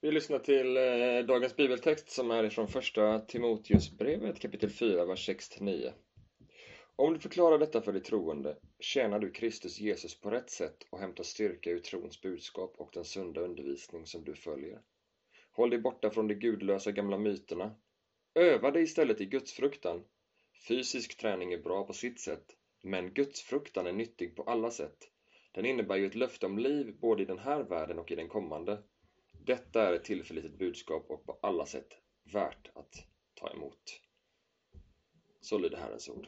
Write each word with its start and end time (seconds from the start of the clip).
Vi 0.00 0.10
lyssnar 0.10 0.38
till 0.38 0.76
eh, 0.76 1.26
dagens 1.26 1.56
bibeltext 1.56 2.10
som 2.10 2.30
är 2.30 2.48
från 2.48 2.68
första 2.68 3.18
Timoteusbrevet 3.18 4.40
kapitel 4.40 4.70
4, 4.70 5.04
vers 5.04 5.28
6-9. 5.28 5.92
Om 6.96 7.12
du 7.14 7.20
förklarar 7.20 7.58
detta 7.58 7.82
för 7.82 7.92
de 7.92 8.00
troende 8.00 8.56
tjänar 8.80 9.18
du 9.18 9.30
Kristus 9.30 9.78
Jesus 9.78 10.20
på 10.20 10.30
rätt 10.30 10.50
sätt 10.50 10.86
och 10.90 10.98
hämtar 10.98 11.24
styrka 11.24 11.70
ur 11.70 11.78
trons 11.78 12.20
budskap 12.20 12.74
och 12.78 12.90
den 12.92 13.04
sunda 13.04 13.40
undervisning 13.40 14.06
som 14.06 14.24
du 14.24 14.34
följer. 14.34 14.80
Håll 15.50 15.70
dig 15.70 15.78
borta 15.78 16.10
från 16.10 16.28
de 16.28 16.34
gudlösa 16.34 16.92
gamla 16.92 17.18
myterna. 17.18 17.74
Öva 18.34 18.70
dig 18.70 18.82
istället 18.82 19.20
i 19.20 19.26
gudsfruktan. 19.26 20.04
Fysisk 20.68 21.16
träning 21.16 21.52
är 21.52 21.62
bra 21.62 21.86
på 21.86 21.92
sitt 21.92 22.20
sätt, 22.20 22.56
men 22.82 23.14
gudsfruktan 23.14 23.86
är 23.86 23.92
nyttig 23.92 24.36
på 24.36 24.42
alla 24.42 24.70
sätt. 24.70 25.10
Den 25.52 25.66
innebär 25.66 25.96
ju 25.96 26.06
ett 26.06 26.14
löfte 26.14 26.46
om 26.46 26.58
liv 26.58 26.96
både 27.00 27.22
i 27.22 27.26
den 27.26 27.38
här 27.38 27.62
världen 27.62 27.98
och 27.98 28.10
i 28.10 28.14
den 28.14 28.28
kommande. 28.28 28.82
Detta 29.46 29.88
är 29.88 29.92
ett 29.92 30.04
tillförlitligt 30.04 30.58
budskap 30.58 31.06
och 31.10 31.26
på 31.26 31.38
alla 31.42 31.66
sätt 31.66 31.86
värt 32.32 32.66
att 32.74 32.92
ta 33.34 33.50
emot. 33.50 33.80
Så 35.40 35.58
lyder 35.58 35.76
Herrens 35.76 36.08
ord. 36.08 36.26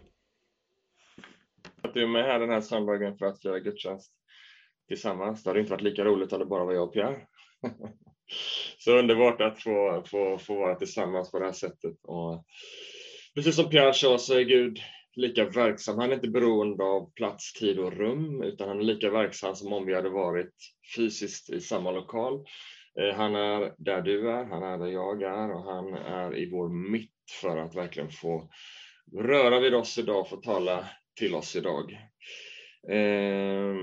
Att 1.83 1.95
du 1.95 2.03
är 2.03 2.07
med 2.07 2.25
här 2.25 2.41
den 2.41 2.51
här 2.51 2.61
söndagen 2.61 3.19
för 3.19 3.27
att 3.27 3.43
fira 3.43 3.59
gudstjänst 3.59 4.13
tillsammans. 4.89 5.43
Det 5.43 5.51
hade 5.51 5.61
inte 5.61 5.71
varit 5.73 5.83
lika 5.83 6.05
roligt 6.05 6.33
om 6.33 6.39
det 6.39 6.47
bara 6.47 6.65
var 6.65 6.73
jag 6.73 6.89
och 6.89 6.93
Pierre. 6.93 7.27
Så 8.79 8.99
underbart 8.99 9.41
att 9.41 9.63
få, 9.63 10.05
få, 10.07 10.39
få 10.39 10.55
vara 10.55 10.75
tillsammans 10.75 11.31
på 11.31 11.39
det 11.39 11.45
här 11.45 11.53
sättet. 11.53 11.97
Och 12.03 12.45
precis 13.35 13.57
som 13.57 13.71
Pierre 13.71 13.95
sa 13.95 14.19
så 14.19 14.35
är 14.35 14.43
Gud 14.43 14.79
lika 15.15 15.45
verksam. 15.45 15.99
Han 15.99 16.11
är 16.11 16.15
inte 16.15 16.29
beroende 16.29 16.85
av 16.85 17.13
plats, 17.13 17.53
tid 17.53 17.79
och 17.79 17.93
rum, 17.93 18.43
utan 18.43 18.69
han 18.69 18.79
är 18.79 18.85
lika 18.85 19.11
verksam 19.11 19.55
som 19.55 19.73
om 19.73 19.87
vi 19.87 19.95
hade 19.95 20.11
varit 20.11 20.55
fysiskt 20.97 21.51
i 21.51 21.61
samma 21.61 21.91
lokal. 21.91 22.45
Eh, 23.01 23.15
han 23.15 23.35
är 23.35 23.75
där 23.79 24.03
du 24.03 24.31
är, 24.31 24.45
han 24.45 24.63
är 24.63 24.79
där 24.79 24.87
jag 24.87 25.23
är 25.23 25.55
och 25.55 25.63
han 25.63 25.95
är 25.95 26.37
i 26.37 26.51
vår 26.51 26.69
mitt 26.91 27.13
för 27.41 27.57
att 27.57 27.77
verkligen 27.77 28.11
få 28.11 28.51
röra 29.19 29.61
vid 29.61 29.75
oss 29.75 29.99
idag, 29.99 30.21
och 30.21 30.29
få 30.29 30.37
tala 30.37 30.85
till 31.19 31.35
oss 31.35 31.57
idag. 31.57 31.93
Eh, 32.89 33.75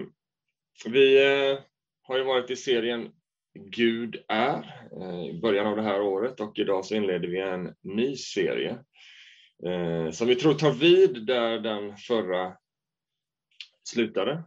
vi 0.86 1.26
eh, 1.26 1.60
har 2.02 2.18
ju 2.18 2.24
varit 2.24 2.52
i 2.52 2.56
serien 2.56 3.12
Gud 3.60 4.24
är 4.28 4.90
i 5.30 5.40
början 5.42 5.68
av 5.68 5.76
det 5.76 5.82
här 5.82 6.02
året 6.02 6.40
och 6.40 6.60
idag 6.60 6.86
så 6.86 6.96
inleder 6.96 7.28
vi 7.28 7.40
en 7.40 7.76
ny 7.82 8.16
serie 8.16 8.78
som 10.12 10.28
vi 10.28 10.36
tror 10.36 10.54
tar 10.54 10.72
vid 10.72 11.26
där 11.26 11.60
den 11.60 11.98
förra 11.98 12.54
slutade. 13.84 14.44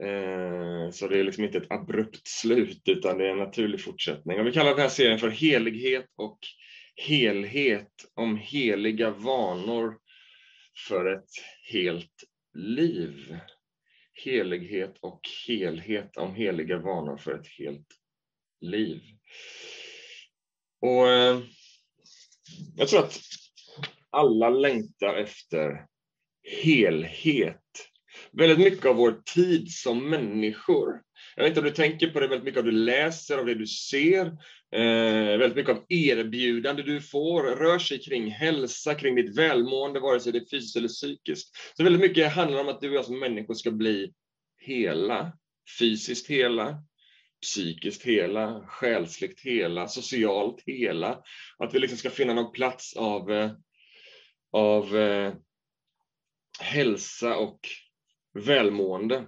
Eh, 0.00 0.90
så 0.90 1.08
det 1.08 1.18
är 1.18 1.24
liksom 1.24 1.44
inte 1.44 1.58
ett 1.58 1.70
abrupt 1.72 2.26
slut 2.26 2.82
utan 2.88 3.18
det 3.18 3.26
är 3.26 3.30
en 3.30 3.38
naturlig 3.38 3.80
fortsättning. 3.80 4.40
Och 4.40 4.46
vi 4.46 4.52
kallar 4.52 4.70
den 4.70 4.80
här 4.80 4.88
serien 4.88 5.18
för 5.18 5.30
Helighet 5.30 6.06
och 6.16 6.38
helhet 6.96 7.92
om 8.14 8.36
heliga 8.36 9.10
vanor 9.10 9.98
för 10.88 11.12
ett 11.14 11.30
helt 11.72 12.24
liv. 12.54 13.38
Helighet 14.24 14.98
och 15.00 15.20
helhet 15.48 16.16
om 16.16 16.34
heliga 16.34 16.78
vanor 16.78 17.16
för 17.16 17.34
ett 17.34 17.48
helt 17.58 17.86
liv. 18.60 19.00
Och 20.80 21.08
eh, 21.08 21.40
jag 22.76 22.88
tror 22.88 23.00
att 23.00 23.20
alla 24.10 24.50
längtar 24.50 25.14
efter 25.14 25.86
helhet 26.62 27.61
väldigt 28.32 28.58
mycket 28.58 28.86
av 28.86 28.96
vår 28.96 29.22
tid 29.34 29.70
som 29.70 30.10
människor. 30.10 31.00
Jag 31.36 31.42
vet 31.42 31.50
inte 31.50 31.60
om 31.60 31.66
du 31.66 31.72
tänker 31.72 32.10
på 32.10 32.20
det, 32.20 32.28
väldigt 32.28 32.44
mycket 32.44 32.58
av 32.58 32.64
det 32.64 32.70
du 32.70 32.76
läser, 32.76 33.38
av 33.38 33.46
det 33.46 33.54
du 33.54 33.66
ser, 33.66 34.26
eh, 34.72 35.38
väldigt 35.38 35.56
mycket 35.56 35.76
av 35.76 35.84
erbjudande 35.88 36.82
du 36.82 37.00
får 37.00 37.42
rör 37.42 37.78
sig 37.78 38.02
kring 38.02 38.30
hälsa, 38.30 38.94
kring 38.94 39.14
ditt 39.14 39.38
välmående, 39.38 40.00
vare 40.00 40.20
sig 40.20 40.32
det 40.32 40.38
är 40.38 40.50
fysiskt 40.50 40.76
eller 40.76 40.88
psykiskt. 40.88 41.56
Så 41.76 41.84
väldigt 41.84 42.02
mycket 42.02 42.32
handlar 42.32 42.60
om 42.60 42.68
att 42.68 42.80
du 42.80 42.88
och 42.88 42.94
jag 42.94 43.04
som 43.04 43.18
människor 43.18 43.54
ska 43.54 43.70
bli 43.70 44.12
hela, 44.58 45.32
fysiskt 45.78 46.30
hela, 46.30 46.82
psykiskt 47.42 48.02
hela, 48.02 48.64
själsligt 48.66 49.40
hela, 49.40 49.88
socialt 49.88 50.62
hela. 50.66 51.22
Att 51.58 51.74
vi 51.74 51.78
liksom 51.78 51.98
ska 51.98 52.10
finna 52.10 52.34
någon 52.34 52.52
plats 52.52 52.96
av, 52.96 53.32
eh, 53.32 53.50
av 54.52 54.96
eh, 54.96 55.34
hälsa 56.60 57.36
och 57.36 57.60
välmående. 58.34 59.24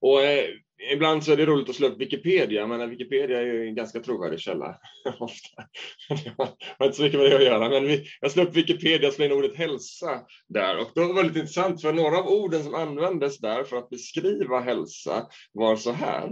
Och 0.00 0.22
eh, 0.22 0.48
ibland 0.92 1.24
så 1.24 1.32
är 1.32 1.36
det 1.36 1.46
roligt 1.46 1.68
att 1.68 1.76
slå 1.76 1.86
upp 1.86 2.00
Wikipedia, 2.00 2.66
men 2.66 2.90
Wikipedia 2.90 3.40
är 3.40 3.44
ju 3.44 3.66
en 3.68 3.74
ganska 3.74 4.00
trovärdig 4.00 4.40
källa. 4.40 4.78
Ofta. 5.18 5.62
Det 6.08 6.34
har 6.78 6.86
inte 6.86 6.96
så 6.96 7.02
mycket 7.02 7.20
med 7.20 7.30
det 7.30 7.36
att 7.36 7.44
göra, 7.44 7.68
men 7.68 7.86
vi, 7.86 8.06
jag 8.20 8.30
slår 8.30 8.44
upp 8.44 8.56
Wikipedia 8.56 9.08
och 9.08 9.14
slår 9.14 9.26
in 9.26 9.32
ordet 9.32 9.56
hälsa 9.56 10.26
där 10.48 10.78
och 10.78 10.90
det 10.94 11.00
var 11.00 11.14
väldigt 11.14 11.36
intressant 11.36 11.82
för 11.82 11.92
några 11.92 12.18
av 12.18 12.26
orden 12.26 12.64
som 12.64 12.74
användes 12.74 13.38
där 13.38 13.64
för 13.64 13.76
att 13.76 13.90
beskriva 13.90 14.60
hälsa 14.60 15.26
var 15.52 15.76
så 15.76 15.92
här. 15.92 16.30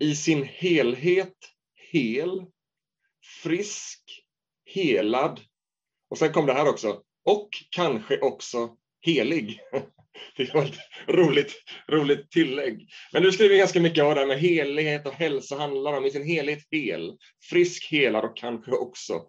I 0.00 0.14
sin 0.14 0.42
helhet, 0.42 1.36
hel, 1.92 2.44
frisk, 3.42 4.02
helad. 4.64 5.40
Och 6.10 6.18
sen 6.18 6.32
kom 6.32 6.46
det 6.46 6.52
här 6.52 6.68
också. 6.68 7.02
Och 7.24 7.48
kanske 7.70 8.20
också 8.20 8.76
helig. 9.00 9.60
Det 10.36 10.54
var 10.54 10.64
ett 10.64 10.78
roligt, 11.08 11.54
roligt 11.90 12.30
tillägg. 12.30 12.88
Men 13.12 13.22
du 13.22 13.32
skriver 13.32 13.56
ganska 13.56 13.80
mycket 13.80 14.04
om 14.04 14.14
det 14.14 14.20
här 14.20 14.26
med 14.26 14.40
helighet 14.40 15.06
och 15.06 15.12
hälsa 15.12 15.56
handlar 15.56 15.92
om 15.92 16.06
i 16.06 16.10
sin 16.10 16.26
helhet 16.26 16.58
hel, 16.70 17.16
frisk, 17.50 17.90
helad 17.90 18.24
och 18.24 18.36
kanske 18.36 18.70
också 18.70 19.22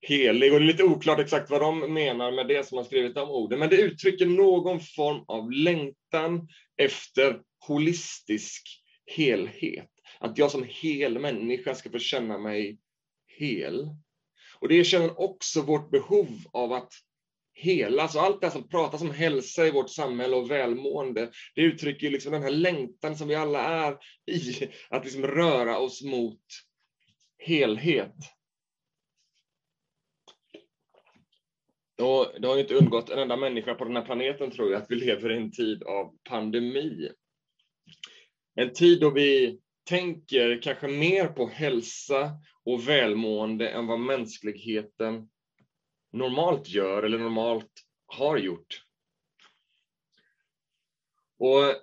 helig. 0.00 0.52
Och 0.52 0.60
det 0.60 0.64
är 0.64 0.66
lite 0.66 0.84
oklart 0.84 1.18
exakt 1.18 1.50
vad 1.50 1.60
de 1.60 1.94
menar 1.94 2.32
med 2.32 2.48
det 2.48 2.66
som 2.66 2.78
har 2.78 2.84
skrivit 2.84 3.14
de 3.14 3.30
orden, 3.30 3.58
men 3.58 3.70
det 3.70 3.76
uttrycker 3.76 4.26
någon 4.26 4.80
form 4.80 5.24
av 5.28 5.52
längtan 5.52 6.48
efter 6.76 7.40
holistisk 7.66 8.62
helhet. 9.16 9.90
Att 10.20 10.38
jag 10.38 10.50
som 10.50 10.66
hel 10.68 11.18
människa 11.18 11.74
ska 11.74 11.90
få 11.90 11.98
känna 11.98 12.38
mig 12.38 12.78
hel. 13.38 13.88
Och 14.60 14.68
det 14.68 14.84
känner 14.84 15.20
också 15.20 15.62
vårt 15.62 15.90
behov 15.90 16.28
av 16.52 16.72
att 16.72 16.92
hela, 17.56 18.08
så 18.08 18.20
allt 18.20 18.40
det 18.40 18.50
som 18.50 18.68
pratas 18.68 19.02
om 19.02 19.10
hälsa 19.10 19.66
i 19.66 19.70
vårt 19.70 19.90
samhälle 19.90 20.36
och 20.36 20.50
välmående, 20.50 21.30
det 21.54 21.62
uttrycker 21.62 22.10
liksom 22.10 22.32
den 22.32 22.42
här 22.42 22.50
längtan 22.50 23.16
som 23.16 23.28
vi 23.28 23.34
alla 23.34 23.62
är 23.62 23.96
i, 24.26 24.68
att 24.88 25.04
liksom 25.04 25.26
röra 25.26 25.78
oss 25.78 26.02
mot 26.02 26.42
helhet. 27.38 28.14
Och 32.02 32.40
det 32.40 32.48
har 32.48 32.58
inte 32.58 32.74
undgått 32.74 33.10
en 33.10 33.18
enda 33.18 33.36
människa 33.36 33.74
på 33.74 33.84
den 33.84 33.96
här 33.96 34.04
planeten, 34.04 34.50
tror 34.50 34.72
jag, 34.72 34.82
att 34.82 34.90
vi 34.90 34.96
lever 34.96 35.32
i 35.32 35.36
en 35.36 35.52
tid 35.52 35.82
av 35.82 36.16
pandemi. 36.28 37.08
En 38.54 38.72
tid 38.72 39.00
då 39.00 39.10
vi 39.10 39.60
tänker 39.88 40.62
kanske 40.62 40.88
mer 40.88 41.26
på 41.26 41.46
hälsa 41.46 42.30
och 42.64 42.88
välmående 42.88 43.68
än 43.68 43.86
vad 43.86 44.00
mänskligheten 44.00 45.28
normalt 46.16 46.68
gör 46.68 47.02
eller 47.02 47.18
normalt 47.18 47.70
har 48.06 48.36
gjort. 48.36 48.82
Och 51.38 51.74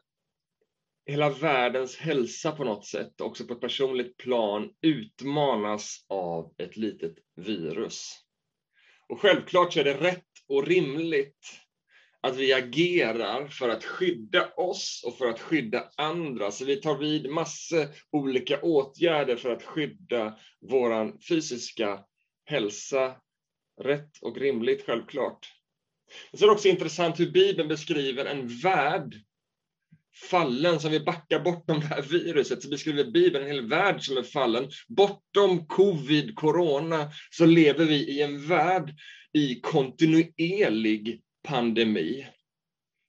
hela 1.05 1.29
världens 1.29 1.97
hälsa 1.97 2.51
på 2.51 2.63
något 2.63 2.85
sätt, 2.85 3.21
också 3.21 3.45
på 3.45 3.53
ett 3.53 3.61
personligt 3.61 4.17
plan, 4.17 4.69
utmanas 4.81 6.05
av 6.09 6.53
ett 6.57 6.77
litet 6.77 7.16
virus. 7.35 8.19
Och 9.09 9.21
självklart 9.21 9.73
så 9.73 9.79
är 9.79 9.83
det 9.83 10.01
rätt 10.01 10.27
och 10.47 10.67
rimligt 10.67 11.63
att 12.21 12.35
vi 12.35 12.53
agerar 12.53 13.47
för 13.47 13.69
att 13.69 13.83
skydda 13.83 14.53
oss 14.57 15.03
och 15.07 15.17
för 15.17 15.25
att 15.25 15.39
skydda 15.39 15.89
andra. 15.97 16.51
Så 16.51 16.65
vi 16.65 16.75
tar 16.75 16.97
vid 16.97 17.31
massor 17.31 17.88
olika 18.11 18.61
åtgärder 18.61 19.35
för 19.35 19.50
att 19.50 19.63
skydda 19.63 20.38
vår 20.62 21.24
fysiska 21.27 22.03
hälsa 22.45 23.15
rätt 23.81 24.18
och 24.22 24.38
rimligt, 24.38 24.86
självklart. 24.86 25.54
Det 26.31 26.42
är 26.42 26.50
också 26.50 26.68
intressant 26.68 27.20
hur 27.20 27.31
Bibeln 27.31 27.68
beskriver 27.68 28.25
en 28.25 28.48
värld 28.48 29.16
fallen, 30.30 30.80
som 30.80 30.92
vi 30.92 31.00
backar 31.00 31.40
bortom 31.40 31.80
det 31.80 31.86
här 31.86 32.02
viruset, 32.02 32.64
så 32.64 32.70
beskriver 32.70 33.12
Bibeln 33.12 33.46
en 33.46 33.52
hel 33.52 33.68
värld 33.68 34.02
som 34.02 34.18
är 34.18 34.24
fallen. 34.24 34.70
Bortom 34.88 35.68
covid, 35.68 36.36
corona, 36.36 37.12
så 37.31 37.46
lever 37.46 37.86
vi 37.86 37.96
i 37.96 38.22
en 38.22 38.48
värld 38.48 38.96
i 39.34 39.60
kontinuerlig 39.60 41.22
pandemi 41.44 42.28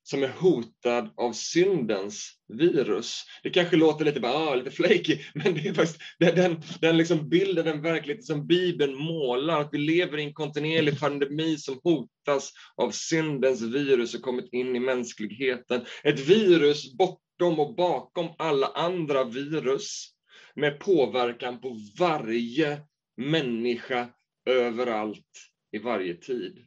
som 0.04 0.22
är 0.22 0.28
hotad 0.28 1.10
av 1.16 1.32
syndens 1.32 2.30
virus. 2.48 3.24
Det 3.42 3.50
kanske 3.50 3.76
låter 3.76 4.04
lite, 4.04 4.20
bara, 4.20 4.32
ah, 4.32 4.54
lite 4.54 4.70
flaky, 4.70 5.18
men 5.34 5.54
det 5.54 5.68
är 5.68 5.74
faktiskt 5.74 6.00
den, 6.18 6.62
den 6.80 6.96
liksom 6.96 7.28
bilden, 7.28 7.64
den 7.64 7.82
verklighet 7.82 8.24
som 8.24 8.46
Bibeln 8.46 8.96
målar, 8.96 9.60
att 9.60 9.68
vi 9.72 9.78
lever 9.78 10.18
i 10.18 10.24
en 10.24 10.34
kontinuerlig 10.34 11.00
pandemi 11.00 11.56
som 11.56 11.80
hotas 11.82 12.52
av 12.76 12.90
syndens 12.90 13.62
virus 13.62 14.14
och 14.14 14.22
kommit 14.22 14.52
in 14.52 14.76
i 14.76 14.80
mänskligheten. 14.80 15.84
Ett 16.02 16.20
virus 16.20 16.96
bortom 16.96 17.60
och 17.60 17.74
bakom 17.74 18.28
alla 18.38 18.66
andra 18.66 19.24
virus 19.24 20.10
med 20.54 20.80
påverkan 20.80 21.60
på 21.60 21.76
varje 21.98 22.80
människa 23.16 24.08
överallt 24.46 25.30
i 25.72 25.78
varje 25.78 26.14
tid. 26.14 26.66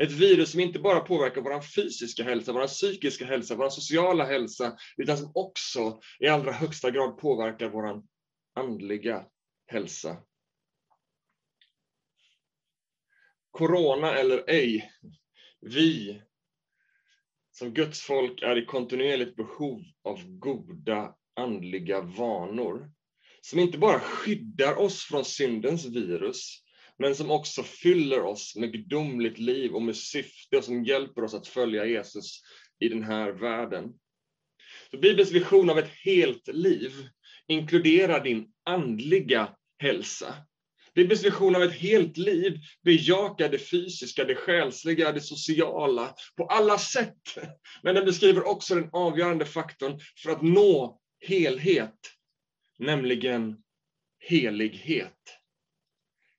Ett 0.00 0.12
virus 0.12 0.50
som 0.50 0.60
inte 0.60 0.78
bara 0.78 1.00
påverkar 1.00 1.40
vår 1.40 1.60
fysiska 1.60 2.22
hälsa, 2.22 2.52
vår 2.52 2.66
psykiska 2.66 3.24
hälsa, 3.24 3.54
vår 3.54 3.70
sociala 3.70 4.24
hälsa, 4.24 4.76
utan 4.96 5.18
som 5.18 5.32
också 5.34 6.00
i 6.20 6.28
allra 6.28 6.52
högsta 6.52 6.90
grad 6.90 7.18
påverkar 7.18 7.68
vår 7.68 8.02
andliga 8.54 9.26
hälsa. 9.66 10.16
Corona 13.50 14.14
eller 14.14 14.44
ej, 14.50 14.90
vi 15.60 16.22
som 17.50 17.74
Guds 17.74 18.00
folk 18.00 18.42
är 18.42 18.62
i 18.62 18.66
kontinuerligt 18.66 19.36
behov 19.36 19.82
av 20.04 20.38
goda 20.38 21.14
andliga 21.34 22.00
vanor 22.00 22.90
som 23.40 23.58
inte 23.58 23.78
bara 23.78 24.00
skyddar 24.00 24.76
oss 24.76 25.04
från 25.04 25.24
syndens 25.24 25.86
virus, 25.86 26.64
men 26.98 27.14
som 27.14 27.30
också 27.30 27.62
fyller 27.62 28.22
oss 28.22 28.56
med 28.56 28.72
gudomligt 28.72 29.38
liv 29.38 29.74
och 29.74 29.82
med 29.82 29.96
syfte 29.96 30.56
och 30.56 30.64
som 30.64 30.84
hjälper 30.84 31.24
oss 31.24 31.34
att 31.34 31.46
följa 31.46 31.86
Jesus 31.86 32.42
i 32.80 32.88
den 32.88 33.02
här 33.02 33.32
världen. 33.32 33.92
Så 34.90 34.98
Bibelns 34.98 35.30
vision 35.30 35.70
av 35.70 35.78
ett 35.78 35.90
helt 36.04 36.48
liv 36.48 36.92
inkluderar 37.46 38.24
din 38.24 38.52
andliga 38.64 39.56
hälsa. 39.78 40.34
Bibelns 40.94 41.24
vision 41.24 41.56
av 41.56 41.62
ett 41.62 41.74
helt 41.74 42.16
liv 42.16 42.60
bejakar 42.84 43.48
det 43.48 43.58
fysiska, 43.58 44.24
det 44.24 44.34
själsliga, 44.34 45.12
det 45.12 45.20
sociala 45.20 46.14
på 46.36 46.46
alla 46.46 46.78
sätt. 46.78 47.38
Men 47.82 47.94
den 47.94 48.04
beskriver 48.04 48.46
också 48.46 48.74
den 48.74 48.88
avgörande 48.92 49.44
faktorn 49.44 50.00
för 50.22 50.30
att 50.30 50.42
nå 50.42 51.00
helhet, 51.20 51.98
nämligen 52.78 53.56
helighet. 54.18 55.37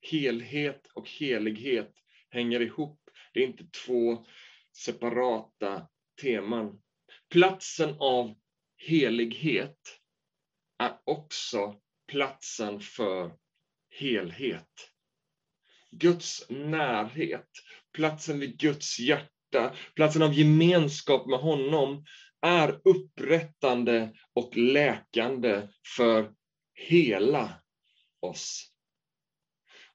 Helhet 0.01 0.87
och 0.93 1.09
helighet 1.09 1.93
hänger 2.29 2.59
ihop. 2.59 2.99
Det 3.33 3.39
är 3.39 3.47
inte 3.47 3.63
två 3.85 4.25
separata 4.71 5.87
teman. 6.21 6.81
Platsen 7.29 7.95
av 7.99 8.35
helighet 8.77 9.99
är 10.79 10.97
också 11.03 11.75
platsen 12.07 12.79
för 12.79 13.31
helhet. 13.89 14.91
Guds 15.91 16.45
närhet, 16.49 17.49
platsen 17.93 18.39
vid 18.39 18.59
Guds 18.59 18.99
hjärta, 18.99 19.75
platsen 19.95 20.21
av 20.21 20.33
gemenskap 20.33 21.27
med 21.27 21.39
honom 21.39 22.05
är 22.41 22.81
upprättande 22.83 24.13
och 24.33 24.57
läkande 24.57 25.67
för 25.95 26.33
hela 26.73 27.61
oss. 28.19 28.71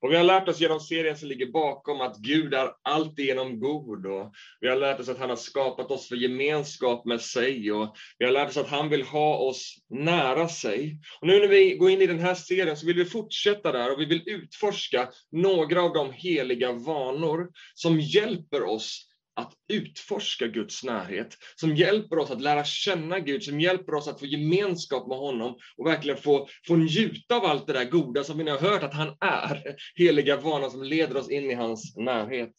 Och 0.05 0.13
vi 0.13 0.17
har 0.17 0.25
lärt 0.25 0.49
oss 0.49 0.61
genom 0.61 0.81
serien 0.81 1.17
som 1.17 1.29
ligger 1.29 1.47
bakom 1.47 2.01
att 2.01 2.17
Gud 2.19 2.55
är 2.55 2.71
alltigenom 2.83 3.61
god. 3.61 4.07
Och 4.07 4.33
vi 4.61 4.69
har 4.69 4.77
lärt 4.77 5.01
oss 5.01 5.09
att 5.09 5.19
han 5.19 5.29
har 5.29 5.37
skapat 5.37 5.91
oss 5.91 6.09
för 6.09 6.17
gemenskap 6.17 7.05
med 7.05 7.21
sig. 7.21 7.73
Och 7.73 7.97
vi 8.19 8.25
har 8.25 8.33
lärt 8.33 8.49
oss 8.49 8.57
att 8.57 8.69
han 8.69 8.89
vill 8.89 9.03
ha 9.03 9.37
oss 9.37 9.75
nära 9.91 10.49
sig. 10.49 10.99
Och 11.21 11.27
nu 11.27 11.41
när 11.41 11.49
vi 11.49 11.77
går 11.77 11.91
in 11.91 12.03
i 12.03 12.07
den 12.07 12.19
här 12.19 12.35
serien 12.35 12.77
så 12.77 12.87
vill 12.87 12.97
vi 12.97 13.05
fortsätta 13.05 13.73
där 13.73 13.93
och 13.93 14.01
vi 14.01 14.05
vill 14.05 14.23
utforska 14.27 15.09
några 15.33 15.83
av 15.83 15.93
de 15.93 16.13
heliga 16.13 16.73
vanor 16.73 17.49
som 17.75 18.01
hjälper 18.01 18.63
oss 18.63 19.07
att 19.35 19.53
utforska 19.69 20.47
Guds 20.47 20.85
närhet, 20.85 21.39
som 21.57 21.77
hjälper 21.77 22.19
oss 22.19 22.31
att 22.31 22.41
lära 22.41 22.65
känna 22.65 23.21
Gud, 23.21 23.43
som 23.43 23.61
hjälper 23.61 23.95
oss 23.95 24.09
att 24.09 24.21
få 24.21 24.27
gemenskap 24.27 25.09
med 25.09 25.19
honom 25.19 25.59
och 25.77 25.87
verkligen 25.87 26.19
få, 26.19 26.49
få 26.67 26.77
njuta 26.77 27.37
av 27.37 27.45
allt 27.45 27.67
det 27.67 27.73
där 27.73 27.91
goda 27.91 28.25
som 28.25 28.39
vi 28.39 28.45
nu 28.45 28.51
har 28.51 28.59
hört 28.59 28.83
att 28.83 28.95
han 28.95 29.17
är. 29.21 29.77
Heliga 29.95 30.37
vana 30.37 30.71
som 30.71 30.83
leder 30.83 31.17
oss 31.17 31.31
in 31.31 31.51
i 31.51 31.55
hans 31.55 31.97
närhet. 31.97 32.53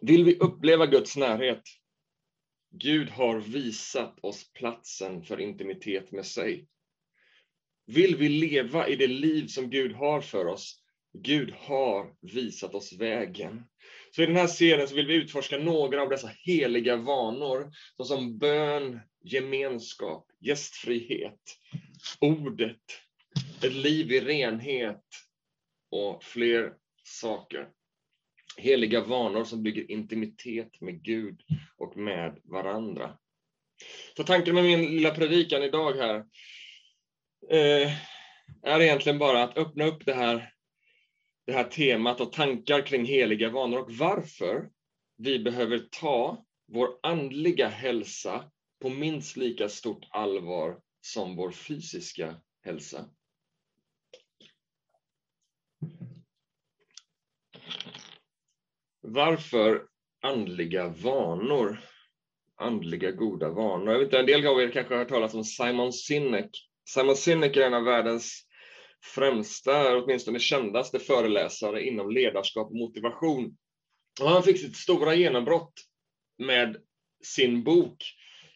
Vill 0.00 0.24
vi 0.24 0.38
uppleva 0.38 0.86
Guds 0.86 1.16
närhet? 1.16 1.62
Gud 2.74 3.10
har 3.10 3.40
visat 3.40 4.18
oss 4.22 4.52
platsen 4.52 5.22
för 5.22 5.40
intimitet 5.40 6.12
med 6.12 6.26
sig. 6.26 6.66
Vill 7.86 8.16
vi 8.16 8.28
leva 8.28 8.88
i 8.88 8.96
det 8.96 9.06
liv 9.06 9.46
som 9.46 9.70
Gud 9.70 9.92
har 9.92 10.20
för 10.20 10.46
oss? 10.46 10.82
Gud 11.12 11.50
har 11.50 12.14
visat 12.20 12.74
oss 12.74 12.92
vägen. 12.92 13.64
Så 14.14 14.22
i 14.22 14.26
den 14.26 14.36
här 14.36 14.46
serien 14.46 14.88
så 14.88 14.94
vill 14.94 15.06
vi 15.06 15.14
utforska 15.14 15.58
några 15.58 16.02
av 16.02 16.08
dessa 16.08 16.30
heliga 16.44 16.96
vanor, 16.96 17.72
såsom 17.96 18.38
bön, 18.38 19.00
gemenskap, 19.24 20.26
gästfrihet, 20.40 21.40
ordet, 22.20 22.80
ett 23.62 23.74
liv 23.74 24.12
i 24.12 24.20
renhet 24.20 25.04
och 25.90 26.24
fler 26.24 26.72
saker. 27.04 27.68
Heliga 28.56 29.00
vanor 29.00 29.44
som 29.44 29.62
bygger 29.62 29.90
intimitet 29.90 30.80
med 30.80 31.02
Gud 31.02 31.40
och 31.76 31.96
med 31.96 32.40
varandra. 32.44 33.18
Så 34.16 34.24
tanken 34.24 34.54
med 34.54 34.64
min 34.64 34.80
lilla 34.80 35.10
predikan 35.10 35.62
idag 35.62 35.92
här 35.92 36.24
eh, 37.50 37.92
är 38.62 38.80
egentligen 38.80 39.18
bara 39.18 39.42
att 39.42 39.58
öppna 39.58 39.84
upp 39.84 40.06
det 40.06 40.14
här 40.14 40.52
det 41.46 41.52
här 41.52 41.64
temat 41.64 42.20
och 42.20 42.32
tankar 42.32 42.86
kring 42.86 43.04
heliga 43.04 43.50
vanor 43.50 43.78
och 43.78 43.92
varför 43.92 44.70
vi 45.16 45.38
behöver 45.38 45.78
ta 45.78 46.44
vår 46.72 46.88
andliga 47.02 47.68
hälsa 47.68 48.50
på 48.82 48.88
minst 48.88 49.36
lika 49.36 49.68
stort 49.68 50.06
allvar 50.10 50.80
som 51.00 51.36
vår 51.36 51.50
fysiska 51.50 52.34
hälsa. 52.64 53.04
Varför 59.00 59.86
andliga 60.22 60.88
vanor? 60.88 61.80
Andliga 62.56 63.10
goda 63.10 63.50
vanor. 63.50 63.92
Jag 63.92 63.98
vet 63.98 64.06
inte, 64.06 64.18
en 64.18 64.26
del 64.26 64.46
av 64.46 64.60
er 64.60 64.70
kanske 64.70 64.94
har 64.94 64.98
hört 64.98 65.08
talas 65.08 65.34
om 65.34 65.44
Simon 65.44 65.92
Sinek. 65.92 66.50
Simon 66.88 67.16
Sinek 67.16 67.56
är 67.56 67.66
en 67.66 67.74
av 67.74 67.84
världens 67.84 68.46
främsta, 69.04 69.96
åtminstone 69.96 70.38
kändaste 70.38 70.98
föreläsare 70.98 71.82
inom 71.82 72.10
ledarskap 72.10 72.66
och 72.66 72.76
motivation. 72.76 73.56
Och 74.20 74.28
han 74.28 74.42
fick 74.42 74.60
sitt 74.60 74.76
stora 74.76 75.14
genombrott 75.14 75.74
med 76.38 76.76
sin 77.24 77.64
bok 77.64 78.04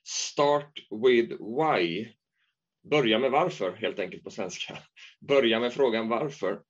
Start 0.05 0.73
with 1.05 1.37
Why. 1.41 2.09
Börja 2.91 3.19
med 3.19 3.31
varför, 3.31 3.73
helt 3.73 3.99
enkelt 3.99 4.25
på 4.25 4.31
svenska. 4.31 4.79
Börja 5.29 5.61
med 5.61 5.73
frågan 5.73 6.09
varför. 6.09 6.63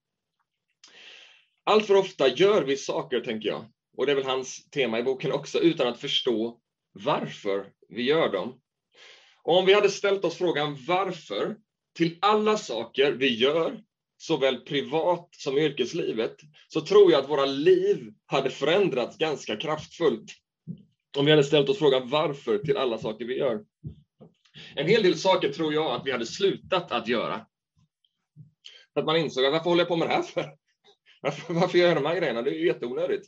Allt 1.64 1.86
för 1.86 1.94
ofta 1.94 2.28
gör 2.28 2.62
vi 2.62 2.76
saker, 2.76 3.20
tänker 3.20 3.48
jag, 3.48 3.64
och 3.96 4.06
det 4.06 4.12
är 4.12 4.16
väl 4.16 4.24
hans 4.24 4.70
tema 4.70 4.98
i 4.98 5.02
boken 5.02 5.32
också, 5.32 5.58
utan 5.58 5.88
att 5.88 6.00
förstå 6.00 6.60
varför 6.92 7.72
vi 7.88 8.02
gör 8.02 8.32
dem. 8.32 8.60
Och 9.42 9.58
om 9.58 9.66
vi 9.66 9.74
hade 9.74 9.90
ställt 9.90 10.24
oss 10.24 10.36
frågan 10.36 10.76
varför 10.86 11.56
till 11.96 12.18
alla 12.20 12.56
saker 12.56 13.12
vi 13.12 13.34
gör, 13.34 13.80
såväl 14.18 14.56
privat 14.56 15.28
som 15.30 15.58
i 15.58 15.64
yrkeslivet, 15.64 16.36
så 16.68 16.80
tror 16.80 17.12
jag 17.12 17.24
att 17.24 17.30
våra 17.30 17.44
liv 17.44 18.12
hade 18.26 18.50
förändrats 18.50 19.18
ganska 19.18 19.56
kraftfullt. 19.56 20.32
Om 21.18 21.24
vi 21.24 21.30
hade 21.30 21.44
ställt 21.44 21.68
oss 21.68 21.78
frågan 21.78 22.08
varför 22.08 22.58
till 22.58 22.76
alla 22.76 22.98
saker 22.98 23.24
vi 23.24 23.38
gör. 23.38 23.64
En 24.74 24.86
hel 24.86 25.02
del 25.02 25.18
saker 25.18 25.52
tror 25.52 25.74
jag 25.74 25.90
att 25.90 26.06
vi 26.06 26.12
hade 26.12 26.26
slutat 26.26 26.92
att 26.92 27.08
göra. 27.08 27.46
För 28.94 29.00
att 29.00 29.06
man 29.06 29.16
insåg 29.16 29.52
varför 29.52 29.70
håller 29.70 29.80
jag 29.80 29.88
på 29.88 29.96
med 29.96 30.08
det 30.08 30.14
här 30.14 30.22
för? 30.22 30.50
Varför, 31.22 31.54
varför 31.54 31.78
gör 31.78 31.86
jag 31.86 31.96
de 31.96 32.06
här 32.06 32.16
grejerna? 32.16 32.42
Det 32.42 32.50
är 32.50 32.54
ju 32.54 32.66
jätteonödigt. 32.66 33.26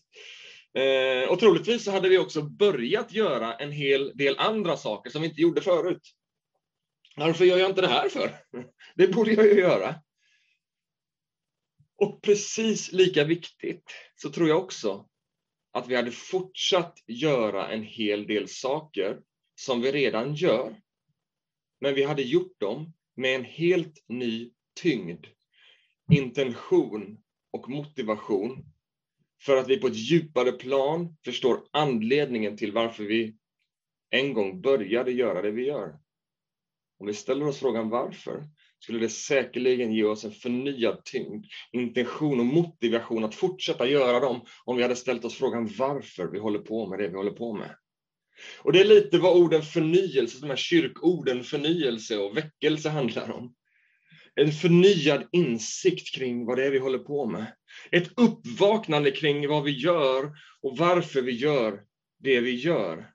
Eh, 0.75 1.31
och 1.31 1.39
troligtvis 1.39 1.85
så 1.85 1.91
hade 1.91 2.09
vi 2.09 2.19
också 2.19 2.43
börjat 2.43 3.13
göra 3.13 3.55
en 3.55 3.73
hel 3.73 4.17
del 4.17 4.39
andra 4.39 4.77
saker 4.77 5.11
som 5.11 5.23
vi 5.23 5.29
inte 5.29 5.41
gjorde 5.41 5.61
förut. 5.61 6.03
Varför 7.19 7.45
gör 7.45 7.59
jag 7.59 7.71
inte 7.71 7.81
det 7.81 7.89
här 7.89 8.09
för? 8.09 8.31
Det 8.95 9.09
borde 9.09 9.33
jag 9.33 9.47
ju 9.47 9.55
göra. 9.55 9.95
Och 11.97 12.23
precis 12.23 12.93
lika 12.93 13.25
viktigt 13.25 13.85
så 14.17 14.31
tror 14.31 14.49
jag 14.49 14.59
också 14.59 15.09
att 15.73 15.89
vi 15.89 15.97
hade 15.97 16.11
fortsatt 16.11 16.99
göra 17.07 17.69
en 17.69 17.83
hel 17.83 18.27
del 18.27 18.49
saker 18.49 19.21
som 19.55 19.81
vi 19.81 19.93
redan 19.93 20.35
gör. 20.35 20.81
Men 21.81 21.95
vi 21.95 22.05
hade 22.05 22.23
gjort 22.23 22.61
dem 22.61 22.93
med 23.17 23.35
en 23.35 23.45
helt 23.45 24.05
ny 24.09 24.53
tyngd, 24.83 25.27
intention 26.13 27.19
och 27.51 27.69
motivation 27.69 28.65
för 29.43 29.57
att 29.57 29.69
vi 29.69 29.81
på 29.81 29.87
ett 29.87 29.97
djupare 29.97 30.53
plan 30.53 31.17
förstår 31.25 31.65
anledningen 31.71 32.57
till 32.57 32.73
varför 32.73 33.05
vi 33.05 33.37
en 34.11 34.35
gång 34.35 34.61
började 34.61 35.13
göra 35.13 35.43
det 35.43 35.51
vi 35.51 35.67
gör. 35.67 35.99
Om 37.01 37.07
vi 37.07 37.15
ställer 37.15 37.47
oss 37.47 37.59
frågan 37.59 37.89
varför, 37.89 38.45
skulle 38.79 38.99
det 38.99 39.09
säkerligen 39.09 39.93
ge 39.93 40.05
oss 40.05 40.25
en 40.25 40.33
förnyad 40.33 41.05
tyngd, 41.05 41.45
intention 41.73 42.41
och 42.41 42.47
motivation 42.47 43.25
att 43.25 43.35
fortsätta 43.35 43.89
göra 43.89 44.21
dem 44.21 44.41
om 44.65 44.77
vi 44.77 44.83
hade 44.83 44.97
ställt 44.97 45.25
oss 45.25 45.35
frågan 45.35 45.71
varför 45.79 46.27
vi 46.27 46.39
håller 46.39 46.59
på 46.59 46.87
med 46.87 46.99
det 46.99 47.09
vi 47.09 47.17
håller 47.17 47.31
på 47.31 47.55
med. 47.55 47.77
Och 48.59 48.73
det 48.73 48.81
är 48.81 48.85
lite 48.85 49.19
vad 49.19 49.37
orden 49.37 49.63
förnyelse, 49.63 50.41
de 50.41 50.47
här 50.47 50.57
kyrkorden 50.57 51.45
förnyelse 51.45 52.19
och 52.19 52.37
väckelse 52.37 52.89
handlar 52.89 53.31
om. 53.31 53.55
En 54.35 54.53
förnyad 54.53 55.29
insikt 55.33 56.15
kring 56.15 56.47
vad 56.47 56.59
det 56.59 56.67
är 56.67 56.71
vi 56.71 56.79
håller 56.79 56.99
på 56.99 57.27
med. 57.27 57.47
Ett 57.91 58.11
uppvaknande 58.17 59.11
kring 59.11 59.49
vad 59.49 59.65
vi 59.65 59.71
gör 59.71 60.25
och 60.63 60.77
varför 60.77 61.23
vi 61.23 61.33
gör 61.33 61.81
det 62.19 62.41
vi 62.41 62.55
gör. 62.55 63.11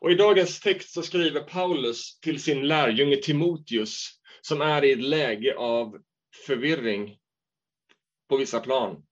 Och 0.00 0.10
I 0.10 0.14
dagens 0.14 0.60
text 0.60 0.92
så 0.92 1.02
skriver 1.02 1.40
Paulus 1.40 2.20
till 2.20 2.42
sin 2.42 2.68
lärjunge 2.68 3.16
Timoteus, 3.16 4.10
som 4.40 4.60
är 4.60 4.84
i 4.84 4.92
ett 4.92 5.02
läge 5.02 5.56
av 5.56 5.96
förvirring 6.46 7.16
på 8.28 8.36
vissa 8.36 8.60
plan. 8.60 9.02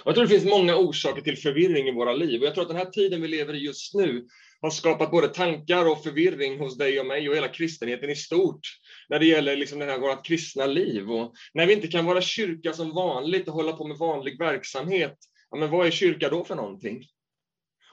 Och 0.00 0.06
jag 0.06 0.14
tror 0.14 0.24
det 0.24 0.30
finns 0.30 0.50
många 0.50 0.76
orsaker 0.76 1.22
till 1.22 1.38
förvirring 1.38 1.88
i 1.88 1.92
våra 1.92 2.12
liv. 2.12 2.40
Och 2.40 2.46
jag 2.46 2.54
tror 2.54 2.62
att 2.62 2.68
den 2.68 2.76
här 2.76 2.90
tiden 2.90 3.22
vi 3.22 3.28
lever 3.28 3.54
i 3.54 3.58
just 3.58 3.94
nu 3.94 4.26
har 4.60 4.70
skapat 4.70 5.10
både 5.10 5.28
tankar 5.28 5.90
och 5.90 6.02
förvirring 6.02 6.58
hos 6.58 6.78
dig 6.78 7.00
och 7.00 7.06
mig 7.06 7.28
och 7.28 7.36
hela 7.36 7.48
kristenheten 7.48 8.10
i 8.10 8.16
stort 8.16 8.60
när 9.08 9.18
det 9.18 9.26
gäller 9.26 9.56
liksom 9.56 9.78
det 9.78 9.84
här 9.84 9.98
vårt 9.98 10.26
kristna 10.26 10.66
liv. 10.66 11.10
Och 11.10 11.34
när 11.54 11.66
vi 11.66 11.72
inte 11.72 11.88
kan 11.88 12.04
vara 12.04 12.20
kyrka 12.20 12.72
som 12.72 12.94
vanligt 12.94 13.48
och 13.48 13.54
hålla 13.54 13.72
på 13.72 13.86
med 13.86 13.96
vanlig 13.96 14.38
verksamhet, 14.38 15.16
ja, 15.50 15.56
men 15.56 15.70
vad 15.70 15.86
är 15.86 15.90
kyrka 15.90 16.28
då 16.28 16.44
för 16.44 16.54
någonting? 16.54 17.04